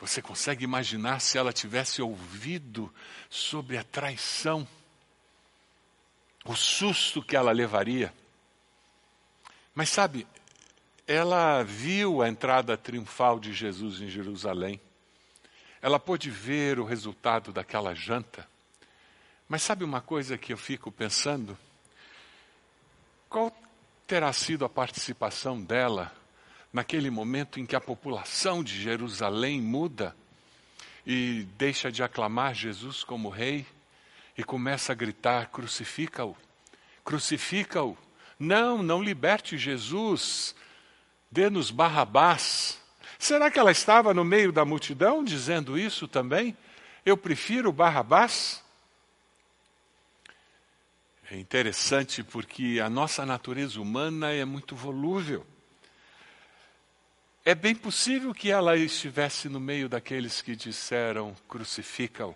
Você 0.01 0.21
consegue 0.21 0.65
imaginar 0.65 1.21
se 1.21 1.37
ela 1.37 1.53
tivesse 1.53 2.01
ouvido 2.01 2.93
sobre 3.29 3.77
a 3.77 3.83
traição? 3.83 4.67
o 6.45 6.55
susto 6.55 7.21
que 7.21 7.35
ela 7.35 7.51
levaria. 7.51 8.13
Mas 9.73 9.89
sabe, 9.89 10.27
ela 11.07 11.63
viu 11.63 12.21
a 12.21 12.29
entrada 12.29 12.77
triunfal 12.77 13.39
de 13.39 13.53
Jesus 13.53 14.01
em 14.01 14.09
Jerusalém. 14.09 14.79
Ela 15.81 15.99
pôde 15.99 16.29
ver 16.29 16.79
o 16.79 16.85
resultado 16.85 17.51
daquela 17.51 17.93
janta. 17.93 18.47
Mas 19.47 19.63
sabe 19.63 19.83
uma 19.83 20.01
coisa 20.01 20.37
que 20.37 20.53
eu 20.53 20.57
fico 20.57 20.91
pensando? 20.91 21.57
Qual 23.29 23.51
terá 24.05 24.31
sido 24.33 24.65
a 24.65 24.69
participação 24.69 25.61
dela 25.61 26.13
naquele 26.71 27.09
momento 27.09 27.59
em 27.59 27.65
que 27.65 27.75
a 27.75 27.81
população 27.81 28.63
de 28.63 28.81
Jerusalém 28.81 29.61
muda 29.61 30.15
e 31.05 31.47
deixa 31.57 31.91
de 31.91 32.03
aclamar 32.03 32.53
Jesus 32.53 33.03
como 33.03 33.29
rei? 33.29 33.65
e 34.37 34.43
começa 34.43 34.91
a 34.91 34.95
gritar: 34.95 35.49
crucifica-o, 35.49 36.35
crucifica-o. 37.03 37.97
Não, 38.39 38.81
não 38.81 39.01
liberte 39.01 39.57
Jesus, 39.57 40.55
dê-nos 41.29 41.69
Barrabás. 41.69 42.81
Será 43.19 43.51
que 43.51 43.59
ela 43.59 43.71
estava 43.71 44.15
no 44.15 44.25
meio 44.25 44.51
da 44.51 44.65
multidão 44.65 45.23
dizendo 45.23 45.77
isso 45.77 46.07
também? 46.07 46.57
Eu 47.05 47.15
prefiro 47.15 47.71
Barrabás? 47.71 48.63
É 51.29 51.37
interessante 51.37 52.23
porque 52.23 52.81
a 52.83 52.89
nossa 52.89 53.25
natureza 53.25 53.79
humana 53.79 54.31
é 54.31 54.43
muito 54.43 54.75
volúvel. 54.75 55.45
É 57.43 57.55
bem 57.55 57.73
possível 57.75 58.33
que 58.33 58.51
ela 58.51 58.77
estivesse 58.77 59.49
no 59.49 59.59
meio 59.59 59.89
daqueles 59.89 60.41
que 60.41 60.55
disseram: 60.55 61.35
crucifica-o 61.47 62.35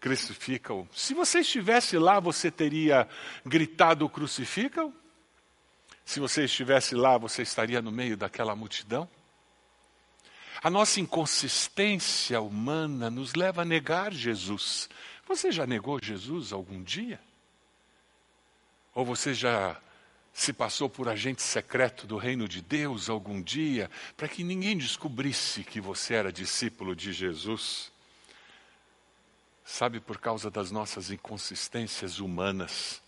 crucificam. 0.00 0.88
Se 0.92 1.14
você 1.14 1.40
estivesse 1.40 1.98
lá, 1.98 2.20
você 2.20 2.50
teria 2.50 3.08
gritado 3.44 4.08
crucificam? 4.08 4.94
Se 6.04 6.20
você 6.20 6.44
estivesse 6.44 6.94
lá, 6.94 7.18
você 7.18 7.42
estaria 7.42 7.82
no 7.82 7.92
meio 7.92 8.16
daquela 8.16 8.56
multidão? 8.56 9.08
A 10.62 10.70
nossa 10.70 11.00
inconsistência 11.00 12.40
humana 12.40 13.10
nos 13.10 13.34
leva 13.34 13.62
a 13.62 13.64
negar 13.64 14.12
Jesus. 14.12 14.88
Você 15.26 15.52
já 15.52 15.66
negou 15.66 16.00
Jesus 16.02 16.52
algum 16.52 16.82
dia? 16.82 17.20
Ou 18.94 19.04
você 19.04 19.34
já 19.34 19.80
se 20.38 20.52
passou 20.52 20.88
por 20.88 21.08
agente 21.08 21.42
secreto 21.42 22.06
do 22.06 22.16
reino 22.16 22.48
de 22.48 22.62
Deus 22.62 23.10
algum 23.10 23.42
dia 23.42 23.90
para 24.16 24.28
que 24.28 24.44
ninguém 24.44 24.78
descobrisse 24.78 25.64
que 25.64 25.80
você 25.80 26.14
era 26.14 26.32
discípulo 26.32 26.94
de 26.94 27.12
Jesus? 27.12 27.90
Sabe, 29.64 29.98
por 29.98 30.18
causa 30.18 30.48
das 30.48 30.70
nossas 30.70 31.10
inconsistências 31.10 32.20
humanas, 32.20 33.02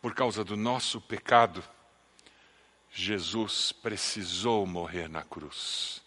por 0.00 0.14
causa 0.14 0.44
do 0.44 0.56
nosso 0.56 1.00
pecado, 1.00 1.62
Jesus 2.88 3.72
precisou 3.72 4.64
morrer 4.64 5.08
na 5.08 5.24
cruz. 5.24 6.03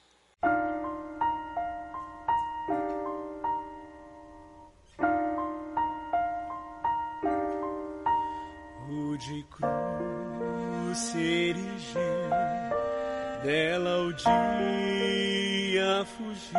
Fugiu 16.17 16.57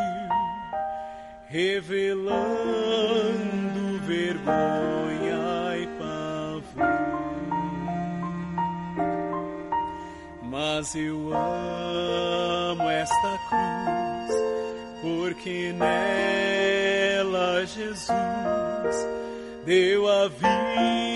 revelando 1.49 2.49
vergonha 4.07 5.77
e 5.77 5.87
pavor. 5.99 7.09
Mas 10.43 10.95
eu 10.95 11.33
amo 11.35 12.89
esta 12.89 13.39
cruz, 13.49 14.37
porque 15.03 15.73
nela 15.73 17.67
Jesus 17.67 18.09
deu 19.65 20.09
a 20.09 20.29
vida 20.29 21.08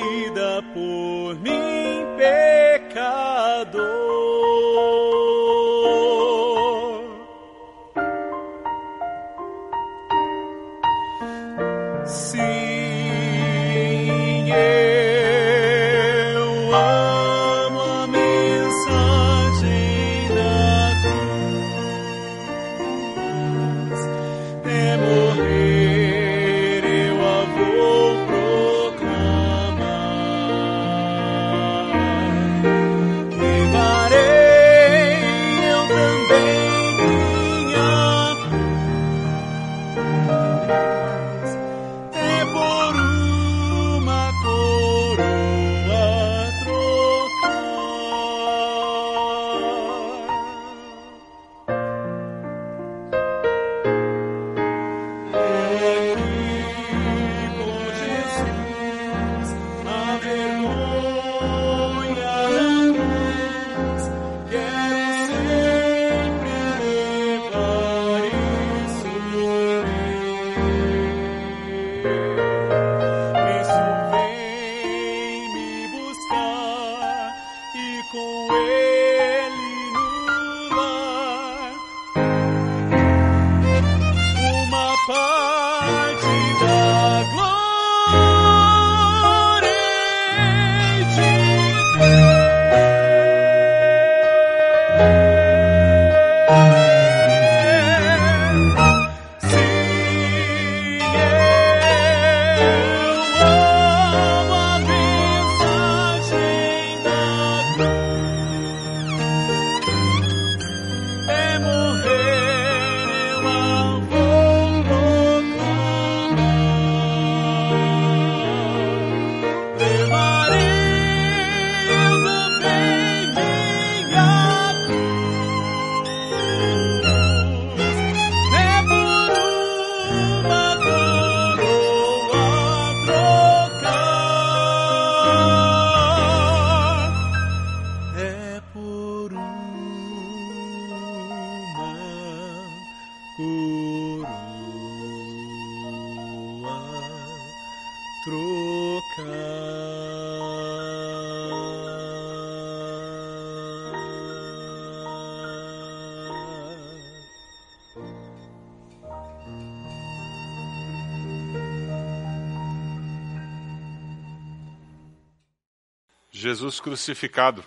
Jesus 166.52 166.80
crucificado. 166.80 167.64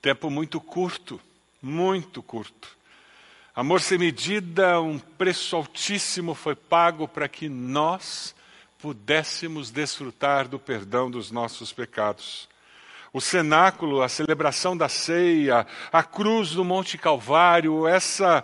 Tempo 0.00 0.30
muito 0.30 0.58
curto, 0.58 1.20
muito 1.60 2.22
curto. 2.22 2.74
Amor 3.54 3.82
sem 3.82 3.98
medida, 3.98 4.80
um 4.80 4.98
preço 4.98 5.54
altíssimo 5.54 6.34
foi 6.34 6.54
pago 6.54 7.06
para 7.06 7.28
que 7.28 7.50
nós 7.50 8.34
pudéssemos 8.78 9.70
desfrutar 9.70 10.48
do 10.48 10.58
perdão 10.58 11.10
dos 11.10 11.30
nossos 11.30 11.70
pecados. 11.70 12.48
O 13.12 13.20
cenáculo, 13.20 14.00
a 14.00 14.08
celebração 14.08 14.74
da 14.74 14.88
ceia, 14.88 15.66
a 15.92 16.02
cruz 16.02 16.52
do 16.52 16.64
Monte 16.64 16.96
Calvário, 16.96 17.86
essa 17.86 18.42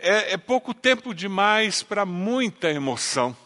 é, 0.00 0.32
é 0.32 0.36
pouco 0.36 0.74
tempo 0.74 1.14
demais 1.14 1.84
para 1.84 2.04
muita 2.04 2.68
emoção. 2.72 3.36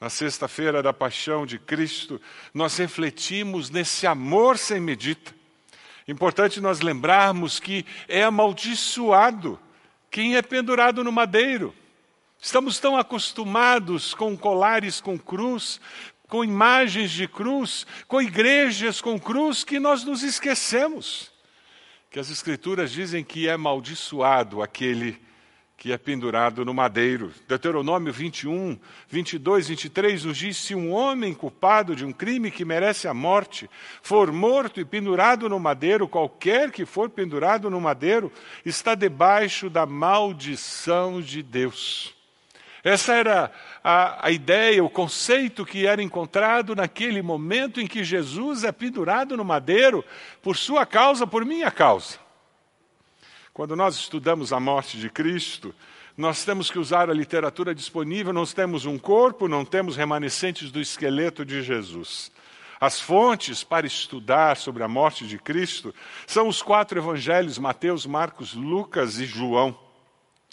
Na 0.00 0.08
sexta-feira 0.08 0.82
da 0.82 0.92
paixão 0.92 1.44
de 1.44 1.58
Cristo, 1.58 2.20
nós 2.54 2.76
refletimos 2.76 3.70
nesse 3.70 4.06
amor 4.06 4.56
sem 4.56 4.80
medida. 4.80 5.34
Importante 6.06 6.60
nós 6.60 6.80
lembrarmos 6.80 7.58
que 7.58 7.84
é 8.06 8.22
amaldiçoado 8.22 9.58
quem 10.10 10.36
é 10.36 10.42
pendurado 10.42 11.02
no 11.02 11.12
madeiro. 11.12 11.74
Estamos 12.40 12.78
tão 12.78 12.96
acostumados 12.96 14.14
com 14.14 14.36
colares 14.36 15.00
com 15.00 15.18
cruz, 15.18 15.80
com 16.28 16.44
imagens 16.44 17.10
de 17.10 17.26
cruz, 17.26 17.86
com 18.06 18.22
igrejas 18.22 19.00
com 19.00 19.18
cruz, 19.18 19.64
que 19.64 19.80
nós 19.80 20.04
nos 20.04 20.22
esquecemos 20.22 21.32
que 22.10 22.18
as 22.18 22.30
Escrituras 22.30 22.90
dizem 22.90 23.22
que 23.22 23.48
é 23.48 23.52
amaldiçoado 23.52 24.62
aquele 24.62 25.20
que 25.78 25.92
é 25.92 25.96
pendurado 25.96 26.64
no 26.64 26.74
madeiro. 26.74 27.32
Deuteronômio 27.46 28.12
21, 28.12 28.76
22, 29.08 29.68
23 29.68 30.24
nos 30.24 30.36
diz: 30.36 30.56
se 30.56 30.74
um 30.74 30.92
homem 30.92 31.32
culpado 31.32 31.94
de 31.94 32.04
um 32.04 32.12
crime 32.12 32.50
que 32.50 32.64
merece 32.64 33.06
a 33.06 33.14
morte 33.14 33.70
for 34.02 34.32
morto 34.32 34.80
e 34.80 34.84
pendurado 34.84 35.48
no 35.48 35.60
madeiro, 35.60 36.08
qualquer 36.08 36.72
que 36.72 36.84
for 36.84 37.08
pendurado 37.08 37.70
no 37.70 37.80
madeiro 37.80 38.32
está 38.66 38.96
debaixo 38.96 39.70
da 39.70 39.86
maldição 39.86 41.22
de 41.22 41.44
Deus. 41.44 42.12
Essa 42.82 43.14
era 43.14 43.52
a, 43.82 44.26
a, 44.26 44.30
ideia, 44.32 44.82
o 44.82 44.90
conceito 44.90 45.64
que 45.64 45.86
era 45.86 46.02
encontrado 46.02 46.74
naquele 46.74 47.22
momento 47.22 47.80
em 47.80 47.86
que 47.86 48.02
Jesus 48.02 48.64
é 48.64 48.72
pendurado 48.72 49.36
no 49.36 49.44
madeiro 49.44 50.04
por 50.42 50.56
sua 50.56 50.84
causa, 50.84 51.24
por 51.24 51.44
minha 51.44 51.70
causa. 51.70 52.18
Quando 53.58 53.74
nós 53.74 53.96
estudamos 53.96 54.52
a 54.52 54.60
morte 54.60 54.96
de 54.96 55.10
Cristo, 55.10 55.74
nós 56.16 56.44
temos 56.44 56.70
que 56.70 56.78
usar 56.78 57.10
a 57.10 57.12
literatura 57.12 57.74
disponível, 57.74 58.32
nós 58.32 58.52
temos 58.52 58.86
um 58.86 58.96
corpo, 58.96 59.48
não 59.48 59.64
temos 59.64 59.96
remanescentes 59.96 60.70
do 60.70 60.80
esqueleto 60.80 61.44
de 61.44 61.60
Jesus. 61.64 62.30
As 62.80 63.00
fontes 63.00 63.64
para 63.64 63.84
estudar 63.84 64.56
sobre 64.56 64.84
a 64.84 64.88
morte 64.88 65.26
de 65.26 65.40
Cristo 65.40 65.92
são 66.24 66.46
os 66.46 66.62
quatro 66.62 67.00
evangelhos, 67.00 67.58
Mateus, 67.58 68.06
Marcos, 68.06 68.54
Lucas 68.54 69.18
e 69.18 69.26
João 69.26 69.76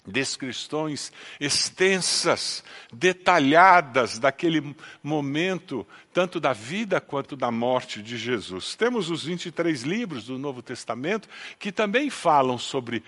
descrições 0.06 1.12
extensas, 1.40 2.62
detalhadas 2.92 4.18
daquele 4.18 4.74
momento, 5.02 5.86
tanto 6.12 6.38
da 6.38 6.52
vida 6.52 7.00
quanto 7.00 7.36
da 7.36 7.50
morte 7.50 8.02
de 8.02 8.16
Jesus. 8.16 8.74
Temos 8.74 9.10
os 9.10 9.24
23 9.24 9.82
livros 9.82 10.26
do 10.26 10.38
Novo 10.38 10.62
Testamento 10.62 11.28
que 11.58 11.72
também 11.72 12.08
falam 12.08 12.56
sobre 12.56 13.02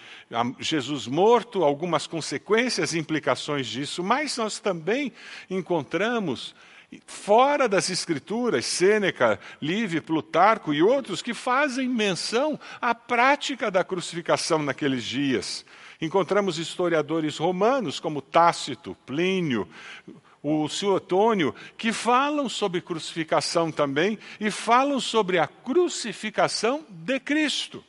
Jesus 0.59 1.07
morto, 1.07 1.65
algumas 1.65 2.07
consequências 2.07 2.93
e 2.93 2.99
implicações 2.99 3.67
disso, 3.67 4.03
mas 4.03 4.37
nós 4.37 4.59
também 4.59 5.13
encontramos 5.49 6.55
fora 7.07 7.69
das 7.69 7.91
escrituras, 7.91 8.65
Sêneca, 8.65 9.39
Livre, 9.61 10.01
Plutarco 10.01 10.73
e 10.73 10.83
outros 10.83 11.21
que 11.21 11.35
fazem 11.35 11.89
menção 11.89 12.59
à 12.81 12.95
prática 12.95 13.71
da 13.71 13.85
crucificação 13.85 14.63
naqueles 14.63 15.05
dias. 15.05 15.65
Encontramos 16.01 16.59
historiadores 16.59 17.39
romanos 17.39 17.99
como 17.99 18.23
Tácito, 18.23 18.97
Plínio, 19.05 19.69
o 20.43 20.69
Suetônio, 20.69 21.55
que 21.77 21.93
falam 21.93 22.49
sobre 22.49 22.81
crucificação 22.81 23.73
também 23.73 24.19
e 24.39 24.51
falam 24.51 25.01
sobre 25.01 25.39
a 25.39 25.49
crucificação 25.49 26.85
de 26.89 27.19
Cristo. 27.19 27.85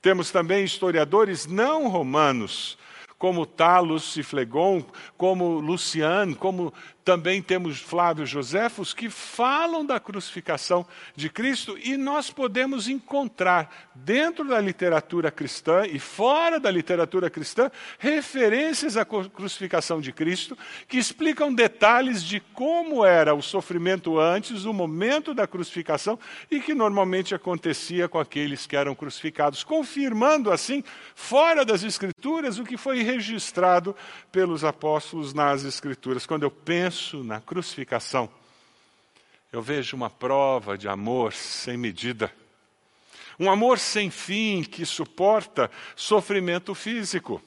Temos 0.00 0.30
também 0.30 0.64
historiadores 0.64 1.46
não 1.46 1.88
romanos, 1.88 2.78
como 3.18 3.46
Talos 3.46 4.16
e 4.16 4.22
Flegon, 4.22 4.84
como 5.16 5.60
Luciano, 5.60 6.34
como 6.34 6.72
também 7.04 7.42
temos 7.42 7.80
Flávio 7.80 8.24
Joséfos, 8.24 8.94
que 8.94 9.10
falam 9.10 9.84
da 9.84 9.98
crucificação 9.98 10.86
de 11.16 11.28
Cristo 11.28 11.76
e 11.82 11.96
nós 11.96 12.30
podemos 12.30 12.88
encontrar 12.88 13.90
dentro 13.94 14.46
da 14.46 14.60
literatura 14.60 15.30
cristã 15.30 15.84
e 15.84 15.98
fora 15.98 16.60
da 16.60 16.70
literatura 16.70 17.28
cristã 17.28 17.70
referências 17.98 18.96
à 18.96 19.04
crucificação 19.04 20.00
de 20.00 20.12
Cristo 20.12 20.56
que 20.86 20.98
explicam 20.98 21.52
detalhes 21.52 22.22
de 22.22 22.38
como 22.38 23.04
era 23.04 23.34
o 23.34 23.42
sofrimento 23.42 24.18
antes, 24.18 24.64
o 24.64 24.72
momento 24.72 25.34
da 25.34 25.46
crucificação 25.46 26.18
e 26.50 26.60
que 26.60 26.74
normalmente 26.74 27.34
acontecia 27.34 28.08
com 28.08 28.20
aqueles 28.20 28.66
que 28.66 28.76
eram 28.76 28.94
crucificados, 28.94 29.64
confirmando 29.64 30.50
assim, 30.50 30.84
fora 31.14 31.64
das 31.64 31.82
Escrituras, 31.82 32.58
o 32.58 32.64
que 32.64 32.76
foi 32.76 33.02
registrado 33.02 33.94
pelos 34.30 34.64
apóstolos 34.64 35.34
nas 35.34 35.64
Escrituras. 35.64 36.26
Quando 36.26 36.44
eu 36.44 36.50
penso 36.50 36.91
na 37.24 37.40
crucificação, 37.40 38.28
eu 39.52 39.60
vejo 39.60 39.96
uma 39.96 40.08
prova 40.08 40.78
de 40.78 40.88
amor 40.88 41.32
sem 41.32 41.76
medida. 41.76 42.32
Um 43.38 43.50
amor 43.50 43.78
sem 43.78 44.10
fim 44.10 44.62
que 44.62 44.86
suporta 44.86 45.70
sofrimento 45.94 46.74
físico. 46.74 47.42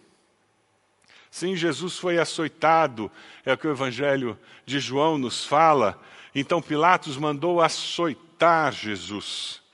Sim, 1.31 1.55
Jesus 1.55 1.97
foi 1.97 2.17
açoitado, 2.17 3.11
é 3.43 3.53
o 3.53 3.57
que 3.57 3.67
o 3.67 3.71
Evangelho 3.71 4.39
de 4.65 4.79
João 4.79 5.17
nos 5.17 5.43
fala. 5.43 6.01
Então 6.33 6.61
Pilatos 6.61 7.17
mandou 7.17 7.59
açoitar 7.59 8.71
Jesus. 8.71 9.64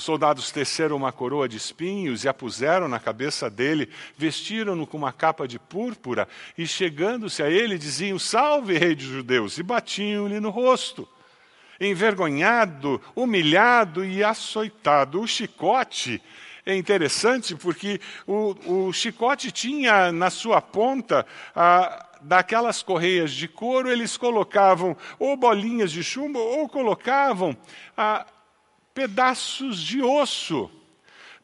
Os 0.00 0.04
soldados 0.04 0.50
teceram 0.50 0.96
uma 0.96 1.12
coroa 1.12 1.46
de 1.46 1.58
espinhos 1.58 2.24
e 2.24 2.28
a 2.28 2.32
puseram 2.32 2.88
na 2.88 2.98
cabeça 2.98 3.50
dele, 3.50 3.86
vestiram-no 4.16 4.86
com 4.86 4.96
uma 4.96 5.12
capa 5.12 5.46
de 5.46 5.58
púrpura 5.58 6.26
e, 6.56 6.66
chegando-se 6.66 7.42
a 7.42 7.50
ele, 7.50 7.76
diziam: 7.76 8.18
Salve, 8.18 8.78
rei 8.78 8.94
dos 8.94 9.04
judeus! 9.04 9.58
e 9.58 9.62
batiam-lhe 9.62 10.40
no 10.40 10.48
rosto. 10.48 11.06
Envergonhado, 11.78 12.98
humilhado 13.14 14.02
e 14.02 14.24
açoitado. 14.24 15.20
O 15.20 15.26
chicote 15.26 16.22
é 16.64 16.74
interessante 16.74 17.54
porque 17.54 18.00
o, 18.26 18.86
o 18.86 18.92
chicote 18.94 19.52
tinha 19.52 20.10
na 20.10 20.30
sua 20.30 20.62
ponta. 20.62 21.26
Daquelas 22.22 22.82
correias 22.82 23.32
de 23.32 23.46
couro, 23.46 23.90
eles 23.90 24.16
colocavam 24.16 24.96
ou 25.18 25.36
bolinhas 25.36 25.92
de 25.92 26.02
chumbo 26.02 26.38
ou 26.38 26.66
colocavam 26.70 27.54
a, 27.94 28.26
pedaços 28.94 29.80
de 29.80 30.02
osso, 30.02 30.70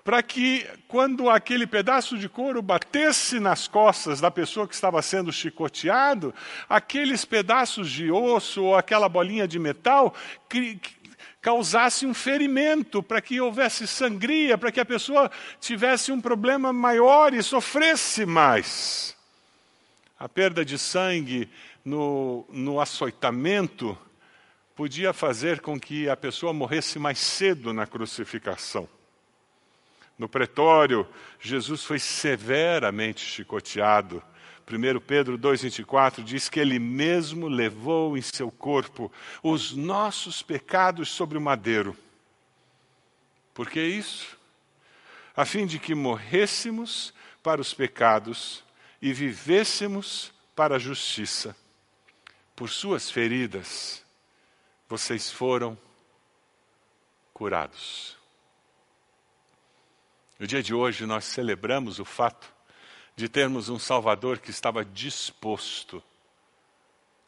para 0.05 0.23
que 0.23 0.65
quando 0.87 1.29
aquele 1.29 1.67
pedaço 1.67 2.17
de 2.17 2.29
couro 2.29 2.63
batesse 2.63 3.41
nas 3.41 3.67
costas 3.67 4.21
da 4.21 4.31
pessoa 4.31 4.69
que 4.69 4.75
estava 4.75 5.03
sendo 5.03 5.33
chicoteado, 5.33 6.33
aqueles 6.69 7.25
pedaços 7.25 7.91
de 7.91 8.11
osso 8.11 8.63
ou 8.63 8.77
aquela 8.77 9.09
bolinha 9.09 9.49
de 9.49 9.59
metal 9.59 10.15
causasse 11.43 12.05
um 12.07 12.15
ferimento, 12.15 13.03
para 13.03 13.21
que 13.21 13.41
houvesse 13.41 13.87
sangria, 13.87 14.59
para 14.59 14.73
que 14.73 14.81
a 14.81 14.85
pessoa 14.85 15.31
tivesse 15.61 16.11
um 16.11 16.21
problema 16.21 16.73
maior 16.73 17.33
e 17.35 17.43
sofresse 17.43 18.27
mais. 18.27 19.17
A 20.19 20.29
perda 20.29 20.65
de 20.65 20.77
sangue 20.77 21.49
no, 21.85 22.45
no 22.49 22.81
açoitamento 22.81 23.97
podia 24.77 25.15
fazer 25.15 25.61
com 25.61 25.81
que 25.81 26.07
a 26.07 26.15
pessoa 26.15 26.53
morresse 26.53 26.99
mais 26.99 27.19
cedo 27.19 27.73
na 27.73 27.87
crucificação. 27.87 28.87
No 30.19 30.29
pretório, 30.29 31.09
Jesus 31.41 31.83
foi 31.83 31.99
severamente 31.99 33.25
chicoteado. 33.25 34.23
1 34.71 35.01
Pedro 35.01 35.39
2,24 35.39 36.23
diz 36.23 36.51
que 36.51 36.61
ele 36.61 36.79
mesmo 36.79 37.49
levou 37.49 38.19
em 38.19 38.23
seu 38.23 38.51
corpo 38.51 39.11
os 39.43 39.75
nossos 39.75 40.43
pecados 40.43 41.09
sobre 41.09 41.39
o 41.39 41.41
madeiro. 41.41 41.97
Por 43.55 43.71
que 43.71 43.81
isso? 43.81 44.37
A 45.35 45.47
fim 45.47 45.65
de 45.65 45.79
que 45.79 45.95
morrêssemos 45.95 47.15
para 47.43 47.63
os 47.63 47.73
pecados 47.73 48.63
e 49.01 49.13
vivêssemos 49.13 50.33
para 50.55 50.77
a 50.77 50.79
justiça. 50.79 51.57
Por 52.55 52.69
suas 52.69 53.11
feridas 53.11 54.06
vocês 54.89 55.31
foram 55.31 55.79
curados. 57.33 58.17
No 60.39 60.47
dia 60.47 60.63
de 60.63 60.75
hoje, 60.75 61.07
nós 61.07 61.25
celebramos 61.25 61.99
o 61.99 62.05
fato 62.05 62.53
de 63.15 63.29
termos 63.29 63.69
um 63.69 63.79
Salvador 63.79 64.39
que 64.39 64.51
estava 64.51 64.85
disposto 64.85 66.03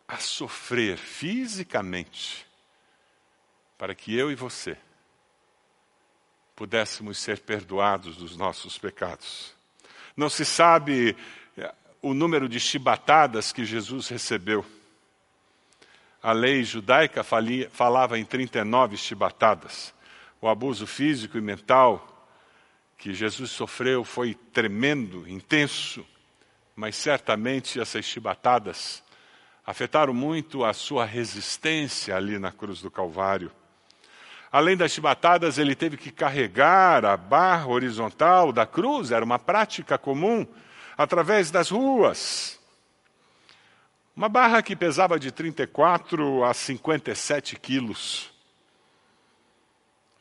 a 0.07 0.18
sofrer 0.18 0.97
fisicamente 0.97 2.47
para 3.77 3.94
que 3.94 4.14
eu 4.14 4.31
e 4.31 4.35
você 4.35 4.77
pudéssemos 6.55 7.18
ser 7.18 7.38
perdoados 7.40 8.16
dos 8.16 8.37
nossos 8.37 8.77
pecados. 8.77 9.55
Não 10.16 10.29
se 10.29 10.44
sabe 10.44 11.16
eh, 11.57 11.75
o 12.03 12.12
número 12.12 12.49
de 12.49 12.59
chibatadas 12.59 13.53
que 13.53 13.64
Jesus 13.64 14.09
recebeu. 14.09 14.66
A 16.22 16.33
lei 16.33 16.64
judaica 16.64 17.22
falava 17.70 18.18
em 18.18 18.24
39 18.24 18.96
chibatadas. 18.96 19.94
O 20.40 20.48
abuso 20.48 20.87
físico 20.87 21.38
e 21.38 21.40
mental 21.40 22.04
que 22.96 23.14
Jesus 23.14 23.52
sofreu 23.52 24.04
foi 24.04 24.35
tremendo, 24.35 25.28
intenso, 25.28 26.04
mas 26.74 26.96
certamente 26.96 27.81
essas 27.81 28.04
chibatadas 28.04 29.02
afetaram 29.64 30.12
muito 30.12 30.64
a 30.64 30.72
sua 30.72 31.04
resistência 31.04 32.16
ali 32.16 32.38
na 32.38 32.50
cruz 32.50 32.81
do 32.81 32.90
Calvário. 32.90 33.52
Além 34.50 34.76
das 34.76 34.92
chibatadas, 34.92 35.59
ele 35.59 35.74
teve 35.74 35.96
que 35.96 36.11
carregar 36.11 37.04
a 37.04 37.16
barra 37.16 37.68
horizontal 37.68 38.50
da 38.50 38.66
cruz, 38.66 39.12
era 39.12 39.24
uma 39.24 39.38
prática 39.38 39.98
comum, 39.98 40.46
através 40.96 41.50
das 41.50 41.70
ruas. 41.70 42.58
Uma 44.18 44.28
barra 44.28 44.61
que 44.64 44.74
pesava 44.74 45.16
de 45.16 45.31
34 45.31 46.42
a 46.42 46.52
57 46.52 47.54
quilos. 47.54 48.33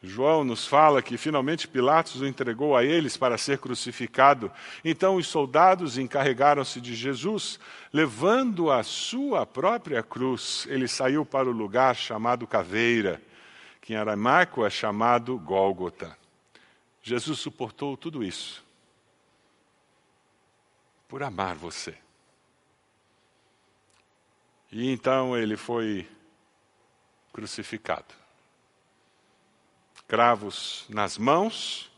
João 0.03 0.43
nos 0.43 0.67
fala 0.67 1.01
que 1.01 1.17
finalmente 1.17 1.67
Pilatos 1.67 2.21
o 2.21 2.27
entregou 2.27 2.77
a 2.77 2.83
eles 2.83 3.17
para 3.17 3.39
ser 3.39 3.57
crucificado. 3.57 4.51
Então 4.85 5.15
os 5.15 5.25
soldados 5.25 5.97
encarregaram-se 5.97 6.79
de 6.79 6.93
Jesus, 6.93 7.59
levando 7.91 8.69
a 8.69 8.83
sua 8.83 9.47
própria 9.47 10.03
cruz. 10.03 10.67
Ele 10.69 10.87
saiu 10.87 11.25
para 11.25 11.49
o 11.49 11.51
lugar 11.51 11.95
chamado 11.95 12.45
Caveira 12.45 13.19
que 13.81 13.93
em 13.93 13.95
aramaico 13.95 14.63
é 14.63 14.69
chamado 14.69 15.39
Gólgota. 15.39 16.15
Jesus 17.01 17.39
suportou 17.39 17.97
tudo 17.97 18.23
isso 18.23 18.63
por 21.07 21.23
amar 21.23 21.55
você. 21.55 21.95
E 24.71 24.91
então 24.91 25.37
ele 25.37 25.55
foi 25.55 26.07
crucificado. 27.33 28.13
Cravos 30.07 30.85
nas 30.89 31.17
mãos. 31.17 31.91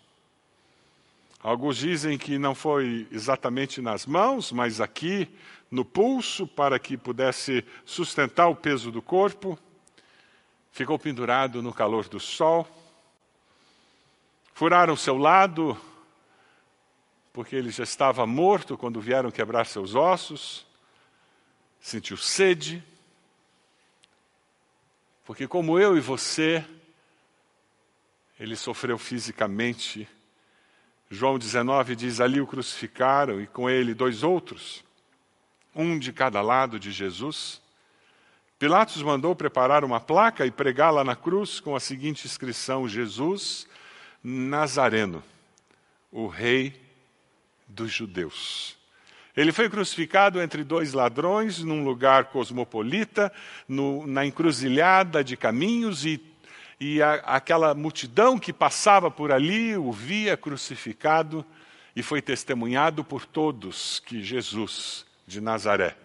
Alguns 1.41 1.77
dizem 1.77 2.17
que 2.17 2.37
não 2.37 2.53
foi 2.53 3.07
exatamente 3.11 3.81
nas 3.81 4.05
mãos, 4.05 4.51
mas 4.51 4.81
aqui 4.81 5.27
no 5.71 5.85
pulso, 5.85 6.45
para 6.45 6.79
que 6.79 6.97
pudesse 6.97 7.63
sustentar 7.85 8.47
o 8.47 8.55
peso 8.55 8.91
do 8.91 9.01
corpo 9.01 9.57
ficou 10.71 10.97
pendurado 10.97 11.61
no 11.61 11.73
calor 11.73 12.07
do 12.07 12.19
sol. 12.19 12.67
Furaram 14.53 14.95
seu 14.95 15.17
lado, 15.17 15.77
porque 17.33 17.55
ele 17.55 17.69
já 17.69 17.83
estava 17.83 18.25
morto 18.25 18.77
quando 18.77 19.01
vieram 19.01 19.31
quebrar 19.31 19.65
seus 19.65 19.95
ossos. 19.95 20.65
Sentiu 21.79 22.17
sede, 22.17 22.83
porque, 25.29 25.47
como 25.47 25.77
eu 25.77 25.95
e 25.95 26.01
você, 26.01 26.65
ele 28.39 28.55
sofreu 28.55 28.97
fisicamente. 28.97 30.09
João 31.07 31.37
19 31.37 31.95
diz: 31.95 32.19
Ali 32.19 32.41
o 32.41 32.47
crucificaram 32.47 33.39
e 33.39 33.45
com 33.45 33.69
ele 33.69 33.93
dois 33.93 34.23
outros, 34.23 34.83
um 35.75 35.99
de 35.99 36.11
cada 36.11 36.41
lado 36.41 36.79
de 36.79 36.91
Jesus. 36.91 37.61
Pilatos 38.57 39.03
mandou 39.03 39.35
preparar 39.35 39.83
uma 39.83 39.99
placa 39.99 40.47
e 40.47 40.51
pregá-la 40.51 41.03
na 41.03 41.15
cruz 41.15 41.59
com 41.59 41.75
a 41.75 41.79
seguinte 41.79 42.25
inscrição: 42.25 42.89
Jesus 42.89 43.67
Nazareno, 44.23 45.23
o 46.11 46.25
Rei 46.25 46.81
dos 47.67 47.91
Judeus. 47.91 48.78
Ele 49.39 49.53
foi 49.53 49.69
crucificado 49.69 50.41
entre 50.41 50.65
dois 50.65 50.91
ladrões, 50.91 51.59
num 51.59 51.81
lugar 51.81 52.25
cosmopolita, 52.25 53.31
no, 53.69 54.05
na 54.05 54.25
encruzilhada 54.25 55.23
de 55.23 55.37
caminhos, 55.37 56.05
e, 56.05 56.21
e 56.77 57.01
a, 57.01 57.13
aquela 57.13 57.73
multidão 57.73 58.37
que 58.37 58.51
passava 58.51 59.09
por 59.09 59.31
ali 59.31 59.77
o 59.77 59.93
via 59.93 60.35
crucificado, 60.35 61.45
e 61.95 62.03
foi 62.03 62.21
testemunhado 62.21 63.01
por 63.01 63.25
todos 63.25 64.01
que 64.01 64.21
Jesus 64.21 65.05
de 65.25 65.39
Nazaré 65.39 65.95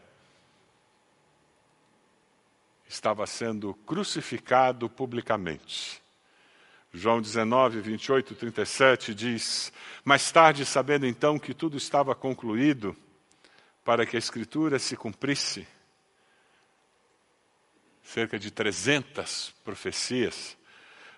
estava 2.88 3.27
sendo 3.27 3.75
crucificado 3.85 4.88
publicamente. 4.88 6.01
João 6.92 7.20
19, 7.20 7.81
28, 7.81 8.37
37 8.37 9.12
diz: 9.12 9.73
Mais 10.05 10.31
tarde, 10.31 10.64
sabendo 10.64 11.05
então 11.05 11.37
que 11.37 11.53
tudo 11.53 11.77
estava 11.77 12.14
concluído, 12.14 12.97
para 13.85 14.07
que 14.07 14.16
a 14.16 14.18
Escritura 14.18 14.79
se 14.79 14.97
cumprisse, 14.97 15.66
cerca 18.03 18.38
de 18.38 18.51
300 18.51 19.55
profecias, 19.64 20.57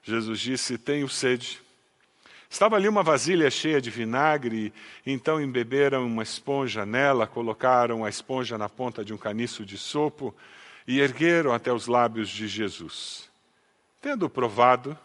Jesus 0.03 0.41
disse: 0.41 0.79
Tenho 0.79 1.09
sede. 1.09 1.61
Estava 2.49 2.77
ali 2.77 2.89
uma 2.89 3.03
vasilha 3.03 3.51
cheia 3.51 3.81
de 3.81 3.91
vinagre, 3.91 4.73
então 5.05 5.41
embeberam 5.41 6.07
uma 6.07 6.23
esponja 6.23 6.87
nela, 6.87 7.27
colocaram 7.27 8.05
a 8.05 8.09
esponja 8.09 8.57
na 8.57 8.69
ponta 8.69 9.05
de 9.05 9.13
um 9.13 9.19
caniço 9.19 9.65
de 9.65 9.77
sopo 9.77 10.35
e 10.87 11.01
ergueram 11.01 11.53
até 11.53 11.73
os 11.73 11.89
lábios 11.89 12.29
de 12.29 12.47
Jesus. 12.47 13.29
Tendo 14.01 14.31
provado, 14.31 14.97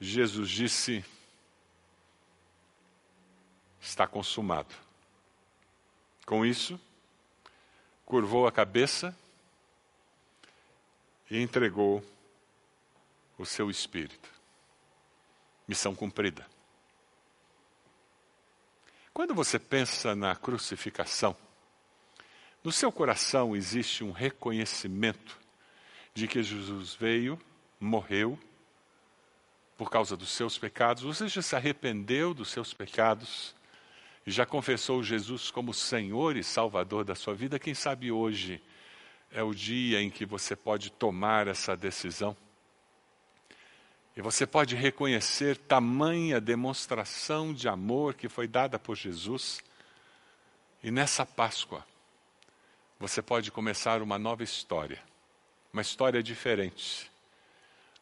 Jesus 0.00 0.48
disse: 0.48 1.04
Está 3.78 4.06
consumado. 4.06 4.87
Com 6.28 6.44
isso, 6.44 6.78
curvou 8.04 8.46
a 8.46 8.52
cabeça 8.52 9.16
e 11.30 11.40
entregou 11.40 12.04
o 13.38 13.46
seu 13.46 13.70
espírito. 13.70 14.28
Missão 15.66 15.94
cumprida. 15.94 16.46
Quando 19.14 19.34
você 19.34 19.58
pensa 19.58 20.14
na 20.14 20.36
crucificação, 20.36 21.34
no 22.62 22.72
seu 22.72 22.92
coração 22.92 23.56
existe 23.56 24.04
um 24.04 24.12
reconhecimento 24.12 25.40
de 26.12 26.28
que 26.28 26.42
Jesus 26.42 26.92
veio, 26.92 27.40
morreu 27.80 28.38
por 29.78 29.90
causa 29.90 30.14
dos 30.14 30.28
seus 30.28 30.58
pecados. 30.58 31.04
Você 31.04 31.26
já 31.26 31.40
se 31.40 31.56
arrependeu 31.56 32.34
dos 32.34 32.50
seus 32.50 32.74
pecados 32.74 33.56
já 34.30 34.44
confessou 34.44 35.02
Jesus 35.02 35.50
como 35.50 35.72
Senhor 35.72 36.36
e 36.36 36.42
Salvador 36.42 37.04
da 37.04 37.14
sua 37.14 37.34
vida? 37.34 37.58
Quem 37.58 37.74
sabe 37.74 38.10
hoje 38.10 38.60
é 39.30 39.42
o 39.42 39.54
dia 39.54 40.00
em 40.00 40.10
que 40.10 40.26
você 40.26 40.56
pode 40.56 40.90
tomar 40.90 41.46
essa 41.46 41.76
decisão. 41.76 42.36
E 44.16 44.20
você 44.20 44.46
pode 44.46 44.74
reconhecer 44.74 45.56
tamanha 45.56 46.40
demonstração 46.40 47.54
de 47.54 47.68
amor 47.68 48.14
que 48.14 48.28
foi 48.28 48.48
dada 48.48 48.78
por 48.78 48.96
Jesus. 48.96 49.60
E 50.82 50.90
nessa 50.90 51.24
Páscoa, 51.24 51.86
você 52.98 53.22
pode 53.22 53.52
começar 53.52 54.02
uma 54.02 54.18
nova 54.18 54.42
história, 54.42 55.00
uma 55.72 55.82
história 55.82 56.20
diferente, 56.20 57.08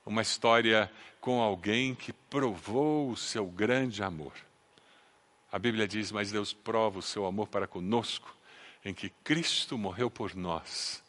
uma 0.07 0.23
história 0.23 0.91
com 1.21 1.43
alguém 1.43 1.95
que 1.95 2.13
provou 2.13 3.11
o 3.11 3.17
seu 3.17 3.45
grande 3.45 4.03
amor. 4.03 4.46
A 5.57 5.59
Bíblia 5.59 5.89
diz: 5.89 6.13
Mas 6.13 6.31
Deus 6.31 6.53
prova 6.53 6.99
o 6.99 7.03
seu 7.03 7.25
amor 7.25 7.49
para 7.49 7.67
conosco, 7.67 8.37
em 8.85 8.93
que 8.93 9.09
Cristo 9.09 9.79
morreu 9.79 10.11
por 10.11 10.35
nós, 10.35 11.03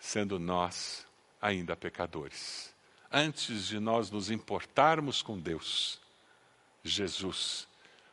sendo 0.00 0.38
nós 0.38 1.06
ainda 1.38 1.76
pecadores. 1.76 2.74
Antes 3.12 3.66
de 3.66 3.78
nós 3.78 4.10
nos 4.10 4.30
importarmos 4.30 5.20
com 5.20 5.38
Deus, 5.38 6.00
Jesus 6.82 7.68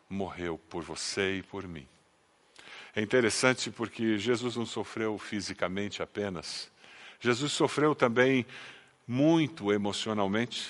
morreu 0.10 0.58
por 0.70 0.84
você 0.84 1.38
e 1.38 1.42
por 1.42 1.66
mim. 1.66 1.88
É 2.94 3.02
interessante 3.02 3.72
porque 3.72 4.18
Jesus 4.18 4.58
não 4.58 4.66
sofreu 4.66 5.18
fisicamente 5.18 6.04
apenas, 6.04 6.70
Jesus 7.18 7.54
sofreu 7.54 7.96
também 7.96 8.46
muito 9.08 9.72
emocionalmente. 9.72 10.70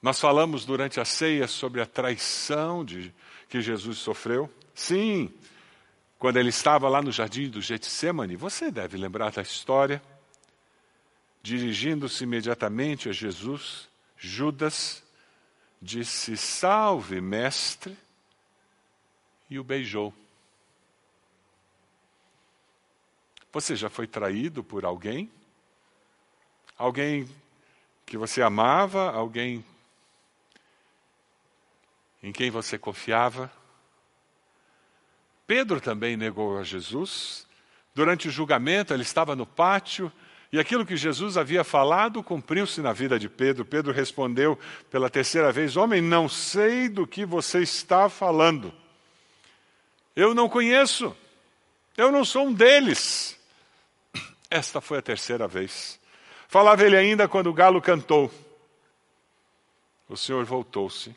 Nós 0.00 0.18
falamos 0.18 0.64
durante 0.64 1.00
a 1.00 1.04
ceia 1.04 1.46
sobre 1.46 1.82
a 1.82 1.86
traição 1.86 2.82
de, 2.82 3.12
que 3.48 3.60
Jesus 3.60 3.98
sofreu. 3.98 4.52
Sim, 4.74 5.32
quando 6.18 6.38
ele 6.38 6.48
estava 6.48 6.88
lá 6.88 7.02
no 7.02 7.12
jardim 7.12 7.48
do 7.48 7.60
Getsemane, 7.60 8.36
você 8.36 8.70
deve 8.70 8.96
lembrar 8.96 9.30
da 9.30 9.42
história. 9.42 10.02
dirigindo-se 11.42 12.24
imediatamente 12.24 13.08
a 13.08 13.12
Jesus, 13.12 13.88
Judas 14.16 15.02
disse: 15.80 16.36
Salve, 16.36 17.20
mestre, 17.20 17.96
e 19.48 19.58
o 19.58 19.64
beijou. 19.64 20.12
Você 23.52 23.76
já 23.76 23.88
foi 23.88 24.06
traído 24.06 24.64
por 24.64 24.84
alguém? 24.84 25.30
Alguém 26.76 27.28
que 28.04 28.18
você 28.18 28.42
amava, 28.42 29.10
alguém 29.12 29.64
em 32.22 32.32
quem 32.32 32.50
você 32.50 32.78
confiava? 32.78 33.50
Pedro 35.46 35.80
também 35.80 36.16
negou 36.16 36.58
a 36.58 36.62
Jesus. 36.62 37.46
Durante 37.94 38.28
o 38.28 38.30
julgamento, 38.30 38.92
ele 38.92 39.02
estava 39.02 39.36
no 39.36 39.46
pátio 39.46 40.12
e 40.52 40.58
aquilo 40.58 40.86
que 40.86 40.96
Jesus 40.96 41.36
havia 41.36 41.64
falado 41.64 42.22
cumpriu-se 42.22 42.80
na 42.80 42.92
vida 42.92 43.18
de 43.18 43.28
Pedro. 43.28 43.64
Pedro 43.64 43.92
respondeu 43.92 44.58
pela 44.90 45.10
terceira 45.10 45.50
vez: 45.52 45.76
Homem, 45.76 46.00
não 46.00 46.28
sei 46.28 46.88
do 46.88 47.06
que 47.06 47.24
você 47.24 47.60
está 47.60 48.08
falando. 48.08 48.72
Eu 50.14 50.34
não 50.34 50.48
conheço. 50.48 51.14
Eu 51.96 52.12
não 52.12 52.24
sou 52.24 52.46
um 52.46 52.52
deles. 52.52 53.38
Esta 54.50 54.80
foi 54.80 54.98
a 54.98 55.02
terceira 55.02 55.48
vez. 55.48 55.98
Falava 56.48 56.84
ele 56.84 56.96
ainda 56.96 57.26
quando 57.26 57.48
o 57.48 57.54
galo 57.54 57.82
cantou. 57.82 58.32
O 60.08 60.16
Senhor 60.16 60.44
voltou-se, 60.44 61.14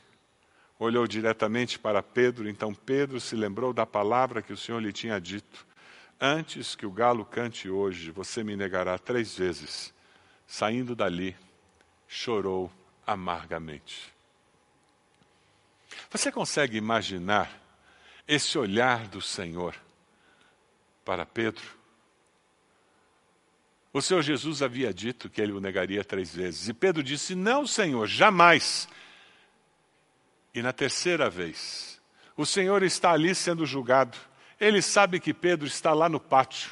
olhou 0.80 1.05
diretamente 1.05 1.77
para 1.77 2.01
Pedro, 2.01 2.47
então 2.47 2.73
Pedro 2.73 3.19
se 3.19 3.36
lembrou 3.36 3.73
da 3.73 3.86
palavra 3.86 4.41
que 4.41 4.53
o 4.53 4.57
Senhor 4.57 4.80
lhe 4.80 4.93
tinha 4.93 5.19
dito: 5.19 5.67
Antes 6.19 6.73
que 6.73 6.86
o 6.86 6.91
galo 6.91 7.25
cante 7.25 7.69
hoje, 7.69 8.09
você 8.09 8.43
me 8.43 8.55
negará 8.55 8.97
três 8.97 9.38
vezes. 9.38 9.93
Saindo 10.47 10.95
dali, 10.95 11.36
chorou 12.07 12.71
amargamente. 13.05 14.11
Você 16.09 16.32
consegue 16.32 16.77
imaginar 16.77 17.51
esse 18.27 18.57
olhar 18.57 19.07
do 19.07 19.21
Senhor 19.21 19.75
para 21.03 21.25
Pedro? 21.25 21.63
O 23.91 24.01
Senhor 24.01 24.21
Jesus 24.21 24.61
havia 24.61 24.93
dito 24.93 25.30
que 25.30 25.41
ele 25.41 25.51
o 25.51 25.59
negaria 25.59 26.03
três 26.03 26.34
vezes. 26.34 26.67
E 26.67 26.73
Pedro 26.73 27.03
disse: 27.03 27.36
Não, 27.36 27.67
Senhor, 27.67 28.07
jamais. 28.07 28.88
E 30.53 30.61
na 30.61 30.73
terceira 30.73 31.29
vez, 31.29 32.01
o 32.35 32.45
Senhor 32.45 32.83
está 32.83 33.11
ali 33.11 33.35
sendo 33.35 33.65
julgado. 33.65 34.17
Ele 34.59 34.81
sabe 34.81 35.19
que 35.19 35.33
Pedro 35.33 35.67
está 35.67 35.93
lá 35.93 36.09
no 36.09 36.19
pátio. 36.19 36.71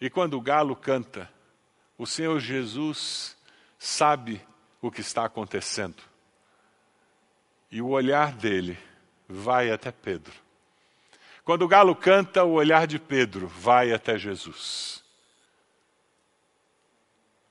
E 0.00 0.10
quando 0.10 0.34
o 0.34 0.40
galo 0.40 0.74
canta, 0.76 1.30
o 1.96 2.06
Senhor 2.06 2.38
Jesus 2.38 3.36
sabe 3.78 4.40
o 4.80 4.90
que 4.90 5.00
está 5.00 5.24
acontecendo. 5.24 6.02
E 7.70 7.80
o 7.80 7.88
olhar 7.88 8.32
dele 8.32 8.78
vai 9.28 9.70
até 9.70 9.90
Pedro. 9.90 10.32
Quando 11.44 11.62
o 11.62 11.68
galo 11.68 11.94
canta, 11.94 12.44
o 12.44 12.52
olhar 12.52 12.86
de 12.86 12.98
Pedro 12.98 13.46
vai 13.46 13.92
até 13.92 14.18
Jesus. 14.18 15.04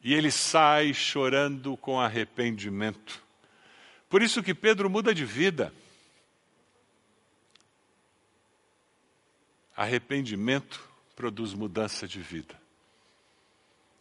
E 0.03 0.13
ele 0.13 0.29
sai 0.29 0.93
chorando 0.93 1.75
com 1.77 1.99
arrependimento. 1.99 3.24
Por 4.15 4.21
isso 4.21 4.41
que 4.41 4.53
Pedro 4.53 4.89
muda 4.89 5.13
de 5.13 5.25
vida. 5.25 5.73
Arrependimento 9.75 10.81
produz 11.17 11.53
mudança 11.53 12.07
de 12.07 12.21
vida. 12.21 12.57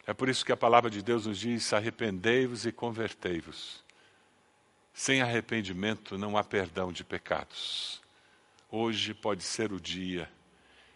É 0.06 0.14
por 0.14 0.28
isso 0.28 0.44
que 0.44 0.52
a 0.52 0.56
palavra 0.56 0.88
de 0.88 1.02
Deus 1.02 1.26
nos 1.26 1.40
diz: 1.40 1.72
arrependei-vos 1.72 2.64
e 2.64 2.70
convertei-vos. 2.70 3.82
Sem 4.92 5.20
arrependimento 5.20 6.16
não 6.16 6.38
há 6.38 6.44
perdão 6.44 6.92
de 6.92 7.02
pecados. 7.02 8.00
Hoje 8.70 9.14
pode 9.14 9.42
ser 9.42 9.72
o 9.72 9.80
dia 9.80 10.30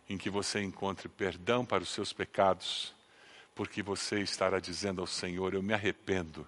em 0.08 0.16
que 0.16 0.30
você 0.30 0.62
encontre 0.62 1.08
perdão 1.08 1.66
para 1.66 1.82
os 1.82 1.88
seus 1.88 2.12
pecados 2.12 2.94
porque 3.52 3.82
você 3.82 4.20
estará 4.20 4.60
dizendo 4.60 5.00
ao 5.00 5.08
Senhor: 5.08 5.54
Eu 5.54 5.62
me 5.64 5.74
arrependo 5.74 6.46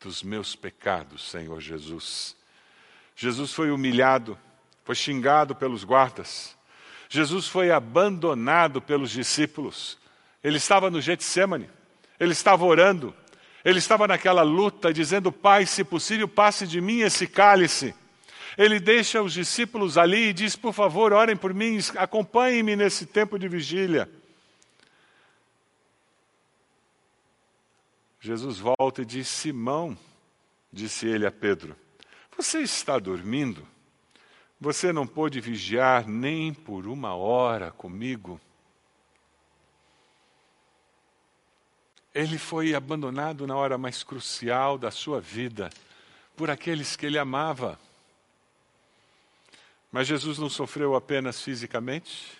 dos 0.00 0.22
meus 0.22 0.56
pecados, 0.56 1.30
Senhor 1.30 1.60
Jesus. 1.60 2.34
Jesus 3.14 3.52
foi 3.52 3.70
humilhado, 3.70 4.38
foi 4.84 4.94
xingado 4.94 5.54
pelos 5.54 5.84
guardas. 5.84 6.56
Jesus 7.08 7.46
foi 7.46 7.70
abandonado 7.70 8.80
pelos 8.80 9.10
discípulos. 9.10 9.98
Ele 10.42 10.56
estava 10.56 10.90
no 10.90 11.00
Getsemane, 11.00 11.68
ele 12.18 12.32
estava 12.32 12.64
orando, 12.64 13.14
ele 13.64 13.78
estava 13.78 14.08
naquela 14.08 14.42
luta, 14.42 14.92
dizendo: 14.92 15.30
Pai, 15.30 15.66
se 15.66 15.84
possível, 15.84 16.26
passe 16.26 16.66
de 16.66 16.80
mim 16.80 17.00
esse 17.00 17.26
cálice. 17.26 17.94
Ele 18.56 18.80
deixa 18.80 19.22
os 19.22 19.32
discípulos 19.32 19.98
ali 19.98 20.28
e 20.28 20.32
diz: 20.32 20.56
Por 20.56 20.72
favor, 20.72 21.12
orem 21.12 21.36
por 21.36 21.52
mim, 21.52 21.78
acompanhem-me 21.96 22.74
nesse 22.74 23.04
tempo 23.04 23.38
de 23.38 23.48
vigília. 23.48 24.08
Jesus 28.20 28.58
volta 28.58 29.00
e 29.00 29.04
diz: 29.04 29.26
Simão, 29.26 29.96
disse 30.70 31.06
ele 31.06 31.26
a 31.26 31.30
Pedro, 31.30 31.74
você 32.36 32.60
está 32.60 32.98
dormindo? 32.98 33.66
Você 34.60 34.92
não 34.92 35.06
pôde 35.06 35.40
vigiar 35.40 36.06
nem 36.06 36.52
por 36.52 36.86
uma 36.86 37.14
hora 37.14 37.70
comigo? 37.70 38.38
Ele 42.14 42.36
foi 42.36 42.74
abandonado 42.74 43.46
na 43.46 43.56
hora 43.56 43.78
mais 43.78 44.02
crucial 44.02 44.76
da 44.76 44.90
sua 44.90 45.20
vida 45.20 45.70
por 46.36 46.50
aqueles 46.50 46.96
que 46.96 47.06
ele 47.06 47.18
amava. 47.18 47.78
Mas 49.90 50.06
Jesus 50.06 50.38
não 50.38 50.50
sofreu 50.50 50.94
apenas 50.94 51.40
fisicamente, 51.40 52.36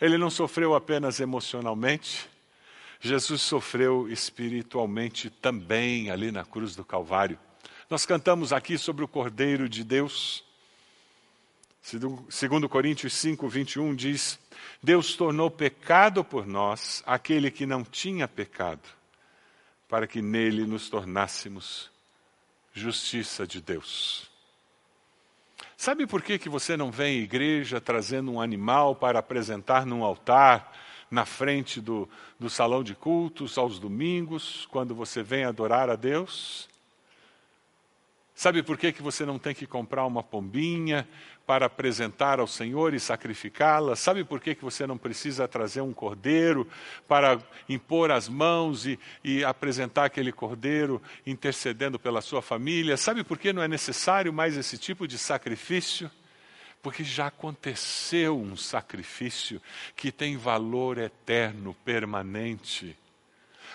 ele 0.00 0.16
não 0.16 0.30
sofreu 0.30 0.74
apenas 0.74 1.18
emocionalmente, 1.18 2.28
Jesus 3.00 3.42
sofreu 3.42 4.08
espiritualmente 4.08 5.30
também 5.30 6.10
ali 6.10 6.30
na 6.30 6.44
cruz 6.44 6.74
do 6.74 6.84
Calvário. 6.84 7.38
Nós 7.88 8.04
cantamos 8.04 8.52
aqui 8.52 8.76
sobre 8.76 9.04
o 9.04 9.08
Cordeiro 9.08 9.68
de 9.68 9.84
Deus. 9.84 10.44
Segundo 12.28 12.68
Coríntios 12.68 13.12
5, 13.14 13.48
21 13.48 13.94
diz, 13.94 14.40
Deus 14.82 15.14
tornou 15.14 15.50
pecado 15.50 16.24
por 16.24 16.46
nós 16.46 17.02
aquele 17.06 17.48
que 17.50 17.64
não 17.64 17.84
tinha 17.84 18.26
pecado, 18.26 18.88
para 19.88 20.06
que 20.06 20.20
nele 20.20 20.66
nos 20.66 20.90
tornássemos 20.90 21.88
justiça 22.72 23.46
de 23.46 23.60
Deus. 23.60 24.28
Sabe 25.76 26.06
por 26.06 26.22
que, 26.22 26.38
que 26.38 26.48
você 26.48 26.76
não 26.76 26.90
vem 26.90 27.20
à 27.20 27.22
igreja 27.22 27.80
trazendo 27.80 28.32
um 28.32 28.40
animal 28.40 28.96
para 28.96 29.18
apresentar 29.18 29.86
num 29.86 30.02
altar, 30.02 30.72
na 31.10 31.24
frente 31.24 31.80
do, 31.80 32.08
do 32.38 32.50
salão 32.50 32.82
de 32.82 32.94
cultos 32.94 33.56
aos 33.58 33.78
domingos, 33.78 34.66
quando 34.70 34.94
você 34.94 35.22
vem 35.22 35.44
adorar 35.44 35.88
a 35.88 35.96
Deus? 35.96 36.68
Sabe 38.34 38.62
por 38.62 38.76
que, 38.76 38.92
que 38.92 39.02
você 39.02 39.24
não 39.24 39.38
tem 39.38 39.54
que 39.54 39.66
comprar 39.66 40.04
uma 40.04 40.22
pombinha 40.22 41.08
para 41.46 41.64
apresentar 41.64 42.38
ao 42.38 42.46
Senhor 42.46 42.92
e 42.92 43.00
sacrificá-la? 43.00 43.96
Sabe 43.96 44.24
por 44.24 44.40
que, 44.40 44.54
que 44.54 44.62
você 44.62 44.86
não 44.86 44.98
precisa 44.98 45.48
trazer 45.48 45.80
um 45.80 45.94
cordeiro 45.94 46.68
para 47.08 47.38
impor 47.66 48.10
as 48.10 48.28
mãos 48.28 48.84
e, 48.84 48.98
e 49.24 49.42
apresentar 49.42 50.04
aquele 50.04 50.32
cordeiro 50.32 51.00
intercedendo 51.26 51.98
pela 51.98 52.20
sua 52.20 52.42
família? 52.42 52.98
Sabe 52.98 53.24
por 53.24 53.38
que 53.38 53.54
não 53.54 53.62
é 53.62 53.68
necessário 53.68 54.30
mais 54.34 54.54
esse 54.54 54.76
tipo 54.76 55.08
de 55.08 55.16
sacrifício? 55.16 56.10
Porque 56.86 57.02
já 57.02 57.26
aconteceu 57.26 58.40
um 58.40 58.56
sacrifício 58.56 59.60
que 59.96 60.12
tem 60.12 60.36
valor 60.36 60.98
eterno, 60.98 61.74
permanente. 61.84 62.96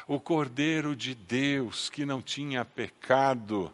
O 0.08 0.18
Cordeiro 0.18 0.96
de 0.96 1.14
Deus, 1.14 1.90
que 1.90 2.06
não 2.06 2.22
tinha 2.22 2.64
pecado, 2.64 3.70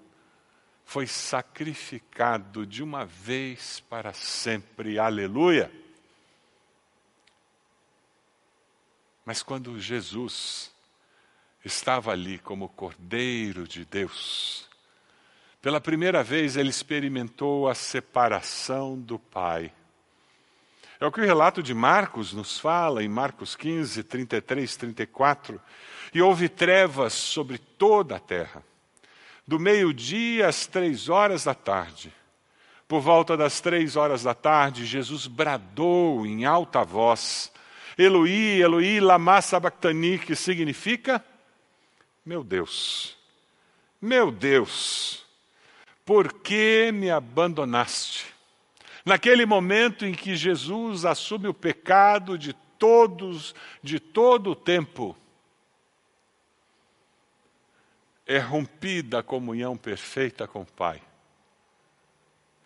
foi 0.84 1.06
sacrificado 1.06 2.66
de 2.66 2.82
uma 2.82 3.06
vez 3.06 3.80
para 3.80 4.12
sempre. 4.12 4.98
Aleluia! 4.98 5.72
Mas 9.24 9.44
quando 9.44 9.80
Jesus 9.80 10.72
estava 11.64 12.12
ali 12.12 12.40
como 12.40 12.70
Cordeiro 12.70 13.68
de 13.68 13.86
Deus, 13.86 14.67
pela 15.68 15.82
primeira 15.82 16.24
vez 16.24 16.56
ele 16.56 16.70
experimentou 16.70 17.68
a 17.68 17.76
separação 17.76 18.98
do 18.98 19.20
Pai. 19.20 19.70
É 20.98 21.06
o 21.06 21.12
que 21.12 21.20
o 21.20 21.26
relato 21.26 21.62
de 21.62 21.74
Marcos 21.74 22.32
nos 22.32 22.58
fala, 22.58 23.04
em 23.04 23.10
Marcos 23.10 23.54
15, 23.54 24.02
33, 24.02 24.78
34. 24.78 25.62
E 26.14 26.22
houve 26.22 26.48
trevas 26.48 27.12
sobre 27.12 27.58
toda 27.58 28.16
a 28.16 28.20
terra, 28.20 28.64
do 29.46 29.60
meio-dia 29.60 30.48
às 30.48 30.66
três 30.66 31.10
horas 31.10 31.44
da 31.44 31.54
tarde. 31.54 32.14
Por 32.88 33.02
volta 33.02 33.36
das 33.36 33.60
três 33.60 33.98
horas 33.98 34.24
da 34.24 34.34
tarde, 34.34 34.86
Jesus 34.86 35.28
bradou 35.28 36.26
em 36.26 36.46
alta 36.46 36.82
voz: 36.86 37.52
Eloi, 37.98 38.62
Eloi, 38.62 39.02
lama 39.02 39.42
sabachthani, 39.42 40.18
que 40.18 40.34
significa: 40.34 41.22
meu 42.26 42.42
Deus, 42.42 43.18
meu 44.02 44.32
Deus, 44.32 45.27
por 46.08 46.36
que 46.36 46.90
me 46.94 47.12
abandonaste? 47.12 48.34
Naquele 49.04 49.46
momento 49.46 50.06
em 50.06 50.14
que 50.14 50.38
Jesus 50.38 51.04
assume 51.04 51.50
o 51.50 51.54
pecado 51.54 52.38
de 52.38 52.54
todos, 52.54 53.54
de 53.84 54.00
todo 54.00 54.52
o 54.52 54.56
tempo, 54.56 55.18
é 58.26 58.38
rompida 58.38 59.20
a 59.20 59.24
comunhão 59.24 59.76
perfeita 59.76 60.48
com 60.48 60.62
o 60.62 60.66
Pai. 60.66 61.02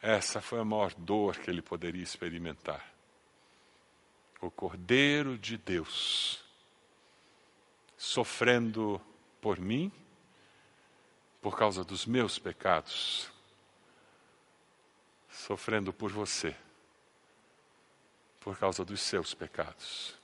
Essa 0.04 0.40
foi 0.40 0.60
a 0.60 0.66
maior 0.66 0.94
dor 0.94 1.38
que 1.38 1.50
ele 1.50 1.64
poderia 1.64 2.04
experimentar. 2.04 2.94
O 4.40 4.52
Cordeiro 4.52 5.36
de 5.36 5.58
Deus 5.58 6.44
sofrendo 7.98 9.02
por 9.42 9.60
mim, 9.60 9.92
por 11.42 11.58
causa 11.58 11.84
dos 11.84 12.06
meus 12.06 12.38
pecados, 12.38 13.31
sofrendo 15.52 15.92
por 15.92 16.10
você, 16.10 16.56
por 18.40 18.58
causa 18.58 18.86
dos 18.86 19.02
seus 19.02 19.34
pecados. 19.34 20.16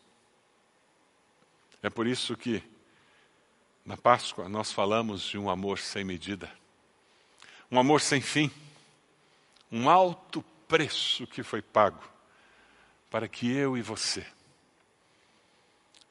É 1.83 1.89
por 1.89 2.07
isso 2.07 2.37
que 2.37 2.63
na 3.83 3.97
Páscoa 3.97 4.47
nós 4.47 4.71
falamos 4.71 5.23
de 5.23 5.37
um 5.37 5.49
amor 5.49 5.79
sem 5.79 6.05
medida, 6.05 6.49
um 7.69 7.77
amor 7.77 7.99
sem 7.99 8.21
fim, 8.21 8.49
um 9.69 9.89
alto 9.89 10.41
preço 10.65 11.27
que 11.27 11.43
foi 11.43 11.61
pago 11.61 12.09
para 13.09 13.27
que 13.27 13.51
eu 13.51 13.77
e 13.77 13.81
você 13.81 14.25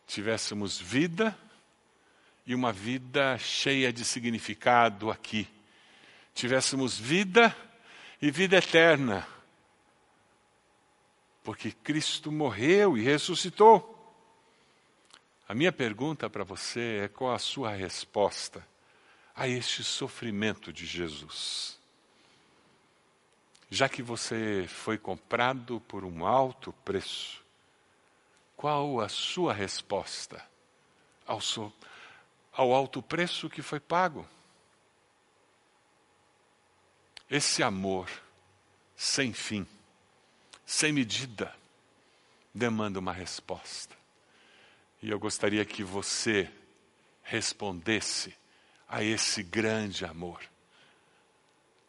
tivéssemos 0.07 0.79
vida 0.79 1.35
e 2.47 2.55
uma 2.55 2.71
vida 2.71 3.39
cheia 3.39 3.91
de 3.91 4.05
significado 4.05 5.11
aqui. 5.11 5.49
Tivéssemos 6.35 6.99
vida 6.99 7.57
e 8.21 8.31
vida 8.31 8.57
eterna. 8.57 9.27
Porque 11.43 11.73
Cristo 11.73 12.33
morreu 12.33 12.97
e 12.97 13.03
ressuscitou. 13.03 13.93
A 15.49 15.55
minha 15.55 15.71
pergunta 15.71 16.29
para 16.29 16.43
você 16.43 17.03
é 17.05 17.09
qual 17.09 17.33
a 17.33 17.39
sua 17.39 17.71
resposta 17.71 18.67
a 19.35 19.47
este 19.47 19.85
sofrimento 19.85 20.73
de 20.73 20.85
Jesus? 20.85 21.79
Já 23.71 23.89
que 23.89 24.03
você 24.03 24.67
foi 24.69 24.97
comprado 24.99 25.81
por 25.81 26.05
um 26.05 26.27
alto 26.27 26.73
preço, 26.85 27.45
qual 28.57 29.01
a 29.01 29.09
sua 29.09 29.53
resposta 29.53 30.43
ao, 31.27 31.41
so, 31.41 31.73
ao 32.53 32.73
alto 32.73 33.03
preço 33.03 33.51
que 33.51 33.63
foi 33.63 33.79
pago? 33.79 34.27
Esse 37.31 37.63
amor 37.63 38.09
sem 38.97 39.33
fim, 39.33 39.67
sem 40.65 40.93
medida, 40.93 41.55
demanda 42.55 42.99
uma 42.99 43.13
resposta. 43.13 43.95
E 45.03 45.11
eu 45.11 45.19
gostaria 45.19 45.65
que 45.65 45.83
você 45.83 46.51
respondesse 47.23 48.35
a 48.89 49.03
esse 49.03 49.43
grande 49.43 50.05
amor. 50.05 50.41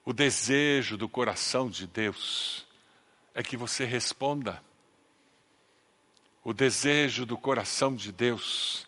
O 0.03 0.11
desejo 0.11 0.97
do 0.97 1.07
coração 1.07 1.69
de 1.69 1.85
Deus 1.85 2.65
é 3.35 3.43
que 3.43 3.55
você 3.55 3.85
responda. 3.85 4.61
O 6.43 6.53
desejo 6.53 7.25
do 7.25 7.37
coração 7.37 7.95
de 7.95 8.11
Deus 8.11 8.87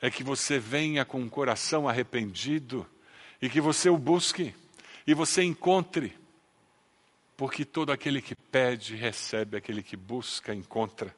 é 0.00 0.10
que 0.10 0.24
você 0.24 0.58
venha 0.58 1.04
com 1.04 1.20
um 1.20 1.28
coração 1.28 1.88
arrependido 1.88 2.86
e 3.42 3.50
que 3.50 3.60
você 3.60 3.90
o 3.90 3.98
busque 3.98 4.54
e 5.10 5.14
você 5.14 5.42
encontre. 5.42 6.16
Porque 7.36 7.64
todo 7.64 7.90
aquele 7.90 8.22
que 8.22 8.36
pede, 8.36 8.94
recebe, 8.94 9.56
aquele 9.56 9.82
que 9.82 9.96
busca, 9.96 10.54
encontra. 10.54 11.12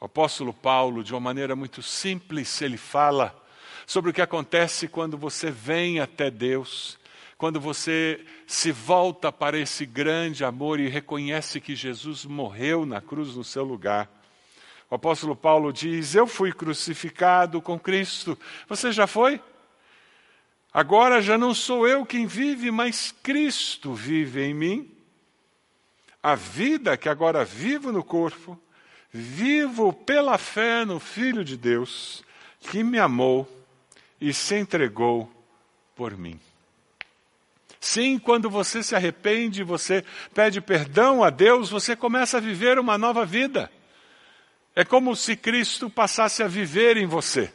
O 0.00 0.06
apóstolo 0.06 0.52
Paulo, 0.52 1.04
de 1.04 1.12
uma 1.12 1.20
maneira 1.20 1.54
muito 1.54 1.80
simples, 1.80 2.60
ele 2.60 2.76
fala 2.76 3.40
sobre 3.86 4.10
o 4.10 4.12
que 4.12 4.20
acontece 4.20 4.88
quando 4.88 5.16
você 5.16 5.48
vem 5.48 6.00
até 6.00 6.28
Deus, 6.28 6.98
quando 7.38 7.60
você 7.60 8.26
se 8.48 8.72
volta 8.72 9.30
para 9.30 9.56
esse 9.56 9.86
grande 9.86 10.44
amor 10.44 10.80
e 10.80 10.88
reconhece 10.88 11.60
que 11.60 11.76
Jesus 11.76 12.24
morreu 12.24 12.84
na 12.84 13.00
cruz 13.00 13.36
no 13.36 13.44
seu 13.44 13.62
lugar. 13.62 14.10
O 14.90 14.96
apóstolo 14.96 15.36
Paulo 15.36 15.72
diz: 15.72 16.16
Eu 16.16 16.26
fui 16.26 16.52
crucificado 16.52 17.62
com 17.62 17.78
Cristo. 17.78 18.36
Você 18.68 18.90
já 18.90 19.06
foi? 19.06 19.40
Agora 20.72 21.22
já 21.22 21.38
não 21.38 21.54
sou 21.54 21.88
eu 21.88 22.04
quem 22.04 22.26
vive, 22.26 22.70
mas 22.70 23.14
Cristo 23.22 23.94
vive 23.94 24.42
em 24.42 24.54
mim. 24.54 24.90
A 26.22 26.34
vida 26.34 26.96
que 26.96 27.08
agora 27.08 27.44
vivo 27.44 27.92
no 27.92 28.04
corpo, 28.04 28.60
Vivo 29.18 29.94
pela 29.94 30.36
fé 30.36 30.84
no 30.84 31.00
Filho 31.00 31.42
de 31.42 31.56
Deus, 31.56 32.22
que 32.60 32.84
me 32.84 32.98
amou 32.98 33.48
e 34.20 34.30
se 34.30 34.56
entregou 34.56 35.30
por 35.94 36.14
mim. 36.18 36.38
Sim, 37.80 38.18
quando 38.18 38.50
você 38.50 38.82
se 38.82 38.94
arrepende, 38.94 39.62
você 39.62 40.04
pede 40.34 40.60
perdão 40.60 41.24
a 41.24 41.30
Deus, 41.30 41.70
você 41.70 41.96
começa 41.96 42.36
a 42.36 42.40
viver 42.40 42.78
uma 42.78 42.98
nova 42.98 43.24
vida. 43.24 43.72
É 44.74 44.84
como 44.84 45.16
se 45.16 45.34
Cristo 45.34 45.88
passasse 45.88 46.42
a 46.42 46.46
viver 46.46 46.98
em 46.98 47.06
você 47.06 47.50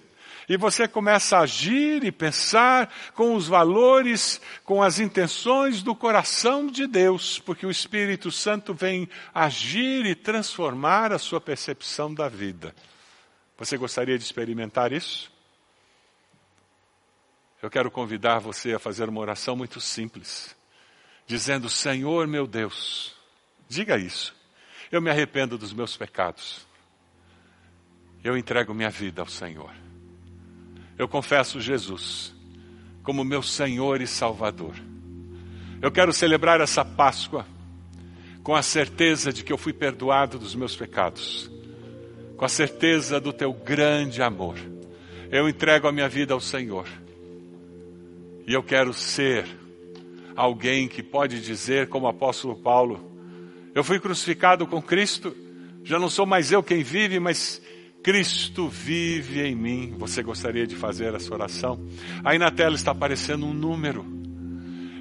e 0.50 0.58
você 0.58 0.88
começa 0.88 1.38
a 1.38 1.42
agir 1.42 2.04
e 2.04 2.12
pensar 2.12 2.94
com 3.14 3.36
os 3.36 3.48
valores, 3.48 4.42
com 4.64 4.82
as 4.82 5.00
intenções 5.00 5.84
do 5.84 5.96
coração 5.96 6.68
de 6.68 6.88
Deus, 6.88 7.40
porque 7.40 7.66
o 7.66 7.72
Espírito 7.72 8.32
Santo 8.32 8.74
vem 8.74 9.08
agir 9.34 10.06
e 10.06 10.16
transformar 10.16 11.12
a 11.12 11.20
sua 11.20 11.40
percepção 11.40 12.14
da 12.14 12.28
vida. 12.28 12.76
Você 13.58 13.78
gostaria 13.78 14.18
de 14.18 14.24
experimentar 14.24 14.92
isso? 14.92 15.32
Eu 17.62 17.70
quero 17.70 17.92
convidar 17.92 18.40
você 18.40 18.74
a 18.74 18.80
fazer 18.80 19.08
uma 19.08 19.22
oração 19.22 19.56
muito 19.56 19.80
simples, 19.80 20.56
dizendo: 21.28 21.70
Senhor 21.70 22.26
meu 22.26 22.48
Deus, 22.48 23.16
diga 23.70 23.98
isso. 23.98 24.36
Eu 24.92 25.02
me 25.02 25.12
arrependo 25.12 25.58
dos 25.58 25.72
meus 25.72 25.96
pecados. 25.96 26.66
Eu 28.24 28.36
entrego 28.36 28.74
minha 28.74 28.90
vida 28.90 29.22
ao 29.22 29.28
Senhor 29.28 29.81
eu 31.02 31.08
confesso 31.08 31.60
Jesus 31.60 32.32
como 33.02 33.24
meu 33.24 33.42
Senhor 33.42 34.02
e 34.02 34.06
Salvador. 34.06 34.76
Eu 35.82 35.92
quero 35.92 36.14
celebrar 36.14 36.62
essa 36.62 36.86
Páscoa 36.86 37.44
com 38.44 38.56
a 38.56 38.62
certeza 38.62 39.34
de 39.34 39.44
que 39.44 39.52
eu 39.52 39.58
fui 39.58 39.74
perdoado 39.74 40.38
dos 40.38 40.54
meus 40.54 40.76
pecados, 40.76 41.50
com 42.38 42.46
a 42.46 42.48
certeza 42.48 43.20
do 43.20 43.34
teu 43.34 43.52
grande 43.52 44.22
amor. 44.22 44.58
Eu 45.32 45.50
entrego 45.50 45.88
a 45.88 45.92
minha 45.92 46.08
vida 46.08 46.36
ao 46.36 46.40
Senhor 46.40 46.88
e 48.46 48.54
eu 48.54 48.62
quero 48.62 48.94
ser 48.94 49.48
alguém 50.36 50.88
que 50.88 51.02
pode 51.02 51.42
dizer, 51.42 51.90
como 51.90 52.06
o 52.06 52.10
apóstolo 52.10 52.56
Paulo: 52.56 53.12
Eu 53.74 53.84
fui 53.84 54.00
crucificado 54.00 54.68
com 54.68 54.80
Cristo, 54.80 55.36
já 55.84 55.98
não 55.98 56.12
sou 56.12 56.28
mais 56.28 56.52
eu 56.52 56.62
quem 56.62 56.84
vive, 56.84 57.20
mas 57.20 57.60
Cristo 58.04 58.68
vive 58.68 59.42
em 59.42 59.56
mim. 59.56 59.94
Você 60.00 60.24
gostaria 60.24 60.66
de 60.66 60.76
fazer 60.76 61.14
essa 61.14 61.32
oração? 61.34 61.80
Aí 62.24 62.40
na 62.40 62.50
tela 62.50 62.76
está 62.76 62.92
aparecendo 62.92 63.46
um 63.46 63.54
número. 63.54 64.04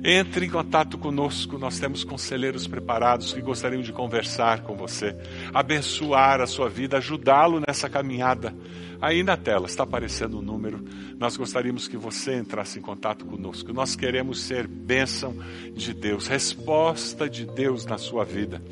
Entre 0.03 0.47
em 0.47 0.51
contato 0.51 0.97
conosco, 0.97 1.59
nós 1.59 1.79
temos 1.79 2.05
conselheiros 2.05 2.67
preparados 2.67 3.35
que 3.35 3.41
gostariam 3.43 3.83
de 3.83 3.93
conversar 3.93 4.63
com 4.63 4.75
você, 4.75 5.15
abençoar 5.53 6.41
a 6.41 6.47
sua 6.47 6.71
vida, 6.71 6.97
ajudá-lo 6.97 7.63
nessa 7.67 7.89
caminhada. 7.89 8.55
Aí 8.99 9.23
na 9.23 9.37
tela 9.37 9.67
está 9.67 9.83
aparecendo 9.83 10.39
um 10.39 10.43
número. 10.43 10.83
Nós 11.19 11.37
gostaríamos 11.37 11.87
que 11.87 11.99
você 11.99 12.35
entrasse 12.37 12.79
em 12.79 12.83
contato 12.83 13.27
conosco. 13.27 13.73
Nós 13.75 13.95
queremos 13.95 14.41
ser 14.41 14.67
bênção 14.67 15.37
de 15.75 15.93
Deus, 15.93 16.27
resposta 16.27 17.29
de 17.29 17.45
Deus 17.45 17.85
na 17.85 17.99
sua 17.99 18.25
vida 18.25 18.63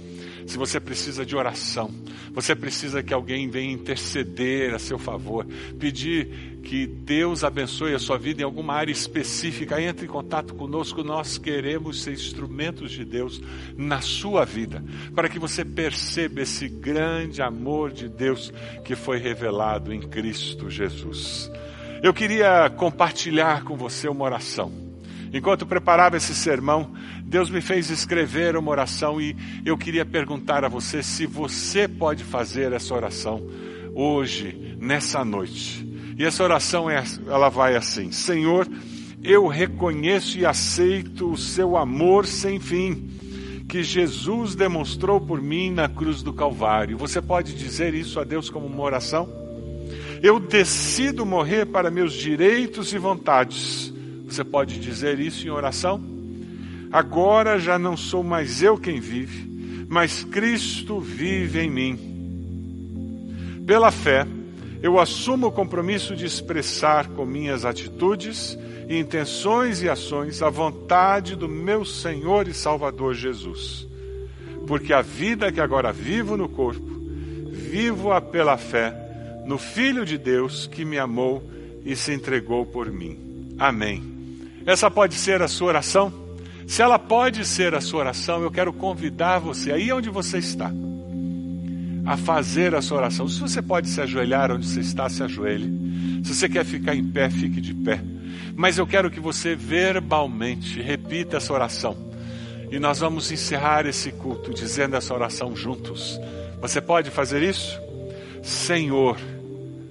se 0.48 0.56
você 0.56 0.80
precisa 0.80 1.26
de 1.26 1.36
oração, 1.36 1.90
você 2.32 2.54
precisa 2.56 3.02
que 3.02 3.12
alguém 3.12 3.50
venha 3.50 3.70
interceder 3.70 4.74
a 4.74 4.78
seu 4.78 4.98
favor, 4.98 5.46
pedir 5.78 6.58
que 6.62 6.86
Deus 6.86 7.44
abençoe 7.44 7.94
a 7.94 7.98
sua 7.98 8.16
vida 8.16 8.40
em 8.40 8.44
alguma 8.44 8.72
área 8.72 8.90
específica, 8.90 9.80
entre 9.80 10.06
em 10.06 10.08
contato 10.08 10.54
conosco. 10.54 11.04
Nós 11.04 11.36
queremos 11.36 12.02
ser 12.02 12.12
instrumentos 12.12 12.92
de 12.92 13.04
Deus 13.04 13.42
na 13.76 14.00
sua 14.00 14.46
vida, 14.46 14.82
para 15.14 15.28
que 15.28 15.38
você 15.38 15.66
perceba 15.66 16.40
esse 16.40 16.66
grande 16.66 17.42
amor 17.42 17.92
de 17.92 18.08
Deus 18.08 18.50
que 18.84 18.96
foi 18.96 19.18
revelado 19.18 19.92
em 19.92 20.00
Cristo 20.00 20.70
Jesus. 20.70 21.50
Eu 22.02 22.14
queria 22.14 22.70
compartilhar 22.70 23.64
com 23.64 23.76
você 23.76 24.08
uma 24.08 24.24
oração. 24.24 24.87
Enquanto 25.32 25.66
preparava 25.66 26.16
esse 26.16 26.34
sermão, 26.34 26.92
Deus 27.24 27.50
me 27.50 27.60
fez 27.60 27.90
escrever 27.90 28.56
uma 28.56 28.70
oração 28.70 29.20
e 29.20 29.36
eu 29.64 29.76
queria 29.76 30.04
perguntar 30.04 30.64
a 30.64 30.68
você 30.68 31.02
se 31.02 31.26
você 31.26 31.86
pode 31.86 32.24
fazer 32.24 32.72
essa 32.72 32.94
oração 32.94 33.42
hoje, 33.94 34.76
nessa 34.80 35.24
noite. 35.24 35.86
E 36.16 36.24
essa 36.24 36.42
oração 36.42 36.88
é, 36.88 37.02
ela 37.26 37.48
vai 37.48 37.76
assim: 37.76 38.10
Senhor, 38.10 38.66
eu 39.22 39.46
reconheço 39.46 40.38
e 40.38 40.46
aceito 40.46 41.30
o 41.30 41.36
seu 41.36 41.76
amor 41.76 42.26
sem 42.26 42.58
fim 42.58 43.18
que 43.68 43.82
Jesus 43.82 44.54
demonstrou 44.54 45.20
por 45.20 45.42
mim 45.42 45.70
na 45.70 45.88
cruz 45.88 46.22
do 46.22 46.32
Calvário. 46.32 46.96
Você 46.96 47.20
pode 47.20 47.54
dizer 47.54 47.92
isso 47.92 48.18
a 48.18 48.24
Deus 48.24 48.48
como 48.48 48.66
uma 48.66 48.82
oração? 48.82 49.28
Eu 50.22 50.40
decido 50.40 51.26
morrer 51.26 51.66
para 51.66 51.90
meus 51.90 52.14
direitos 52.14 52.92
e 52.94 52.98
vontades. 52.98 53.92
Você 54.28 54.44
pode 54.44 54.78
dizer 54.78 55.18
isso 55.18 55.46
em 55.46 55.50
oração? 55.50 56.02
Agora 56.92 57.58
já 57.58 57.78
não 57.78 57.96
sou 57.96 58.22
mais 58.22 58.62
eu 58.62 58.78
quem 58.78 59.00
vive, 59.00 59.86
mas 59.88 60.24
Cristo 60.24 61.00
vive 61.00 61.60
em 61.60 61.70
mim. 61.70 62.08
Pela 63.66 63.90
fé, 63.90 64.26
eu 64.82 64.98
assumo 64.98 65.48
o 65.48 65.52
compromisso 65.52 66.14
de 66.14 66.24
expressar 66.24 67.08
com 67.08 67.26
minhas 67.26 67.64
atitudes, 67.64 68.56
intenções 68.88 69.82
e 69.82 69.88
ações 69.88 70.40
a 70.42 70.48
vontade 70.48 71.34
do 71.34 71.48
meu 71.48 71.84
Senhor 71.84 72.48
e 72.48 72.54
Salvador 72.54 73.14
Jesus. 73.14 73.86
Porque 74.66 74.92
a 74.92 75.02
vida 75.02 75.50
que 75.50 75.60
agora 75.60 75.92
vivo 75.92 76.36
no 76.36 76.48
corpo, 76.48 77.00
vivo-a 77.50 78.20
pela 78.20 78.56
fé 78.56 78.94
no 79.44 79.58
Filho 79.58 80.04
de 80.04 80.16
Deus 80.16 80.66
que 80.66 80.84
me 80.84 80.98
amou 80.98 81.42
e 81.84 81.96
se 81.96 82.12
entregou 82.12 82.64
por 82.64 82.90
mim. 82.90 83.54
Amém. 83.58 84.17
Essa 84.66 84.90
pode 84.90 85.14
ser 85.14 85.42
a 85.42 85.48
sua 85.48 85.68
oração? 85.68 86.12
Se 86.66 86.82
ela 86.82 86.98
pode 86.98 87.46
ser 87.46 87.74
a 87.74 87.80
sua 87.80 88.00
oração, 88.00 88.42
eu 88.42 88.50
quero 88.50 88.72
convidar 88.74 89.38
você, 89.38 89.72
aí 89.72 89.90
onde 89.90 90.10
você 90.10 90.36
está, 90.36 90.70
a 92.04 92.16
fazer 92.16 92.74
a 92.74 92.82
sua 92.82 92.98
oração. 92.98 93.26
Se 93.26 93.40
você 93.40 93.62
pode 93.62 93.88
se 93.88 94.00
ajoelhar 94.00 94.52
onde 94.52 94.66
você 94.66 94.80
está, 94.80 95.08
se 95.08 95.22
ajoelhe. 95.22 96.22
Se 96.22 96.34
você 96.34 96.48
quer 96.48 96.66
ficar 96.66 96.94
em 96.94 97.04
pé, 97.04 97.30
fique 97.30 97.60
de 97.60 97.72
pé. 97.72 98.02
Mas 98.54 98.76
eu 98.76 98.86
quero 98.86 99.10
que 99.10 99.18
você 99.18 99.54
verbalmente 99.54 100.80
repita 100.82 101.38
essa 101.38 101.52
oração. 101.54 101.96
E 102.70 102.78
nós 102.78 102.98
vamos 102.98 103.32
encerrar 103.32 103.86
esse 103.86 104.12
culto 104.12 104.52
dizendo 104.52 104.94
essa 104.94 105.14
oração 105.14 105.56
juntos. 105.56 106.20
Você 106.60 106.80
pode 106.82 107.10
fazer 107.10 107.42
isso? 107.42 107.80
Senhor, 108.42 109.16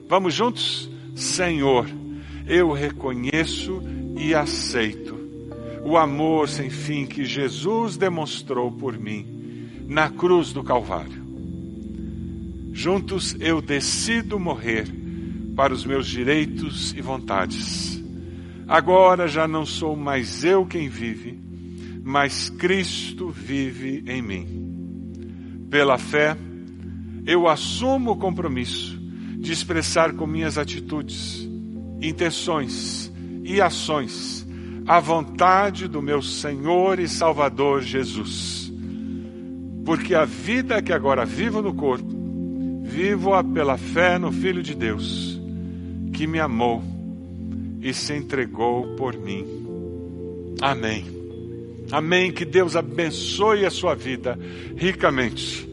vamos 0.07 0.33
juntos? 0.33 0.89
Senhor, 1.15 1.89
eu 2.45 2.71
reconheço 2.71 3.81
e 4.17 4.33
aceito 4.33 5.17
o 5.83 5.95
amor 5.95 6.49
sem 6.49 6.69
fim 6.69 7.05
que 7.05 7.23
Jesus 7.23 7.95
demonstrou 7.95 8.69
por 8.71 8.97
mim 8.97 9.25
na 9.87 10.09
cruz 10.09 10.51
do 10.51 10.61
Calvário. 10.61 11.25
Juntos 12.73 13.35
eu 13.39 13.61
decido 13.61 14.37
morrer 14.37 14.85
para 15.55 15.73
os 15.73 15.85
meus 15.85 16.05
direitos 16.05 16.93
e 16.93 17.01
vontades. 17.01 18.03
Agora 18.67 19.27
já 19.27 19.47
não 19.47 19.65
sou 19.65 19.95
mais 19.95 20.43
eu 20.43 20.65
quem 20.65 20.89
vive, 20.89 21.39
mas 22.03 22.49
Cristo 22.49 23.29
vive 23.29 24.03
em 24.07 24.21
mim. 24.21 25.67
Pela 25.69 25.97
fé, 25.97 26.37
eu 27.25 27.47
assumo 27.47 28.11
o 28.11 28.17
compromisso 28.17 28.99
de 29.39 29.53
expressar 29.53 30.13
com 30.13 30.27
minhas 30.27 30.57
atitudes, 30.57 31.47
intenções 32.01 33.06
e 33.47 33.61
ações 33.61 34.45
a 34.85 34.99
vontade 34.99 35.87
do 35.87 36.01
meu 36.01 36.21
Senhor 36.21 36.99
e 36.99 37.09
Salvador 37.09 37.81
Jesus. 37.81 38.71
Porque 39.83 40.15
a 40.15 40.23
vida 40.23 40.81
que 40.81 40.93
agora 40.93 41.25
vivo 41.25 41.61
no 41.61 41.73
corpo, 41.73 42.17
Vivo-a 42.87 43.43
pela 43.43 43.77
fé 43.77 44.17
no 44.17 44.31
Filho 44.31 44.63
de 44.63 44.73
Deus, 44.73 45.39
que 46.13 46.25
me 46.25 46.39
amou 46.39 46.81
e 47.81 47.93
se 47.93 48.13
entregou 48.13 48.95
por 48.95 49.15
mim. 49.15 49.45
Amém. 50.61 51.05
Amém. 51.91 52.31
Que 52.31 52.45
Deus 52.45 52.77
abençoe 52.77 53.65
a 53.65 53.69
sua 53.69 53.93
vida 53.93 54.39
ricamente. 54.77 55.67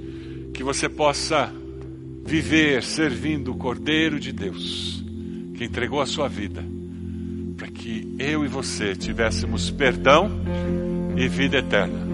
Que 0.53 0.65
você 0.65 0.89
possa 0.89 1.51
viver 2.27 2.83
servindo 2.83 3.53
o 3.53 3.57
Cordeiro 3.57 4.19
de 4.19 4.33
Deus, 4.33 5.03
que 5.55 5.65
entregou 5.65 6.01
a 6.01 6.07
sua 6.07 6.29
vida, 6.29 6.65
que 7.85 8.17
eu 8.19 8.47
e 8.47 8.49
você 8.49 8.97
tivéssemos 8.97 9.71
perdão 9.71 10.31
e 11.15 11.29
vida 11.29 11.59
eterna. 11.59 12.14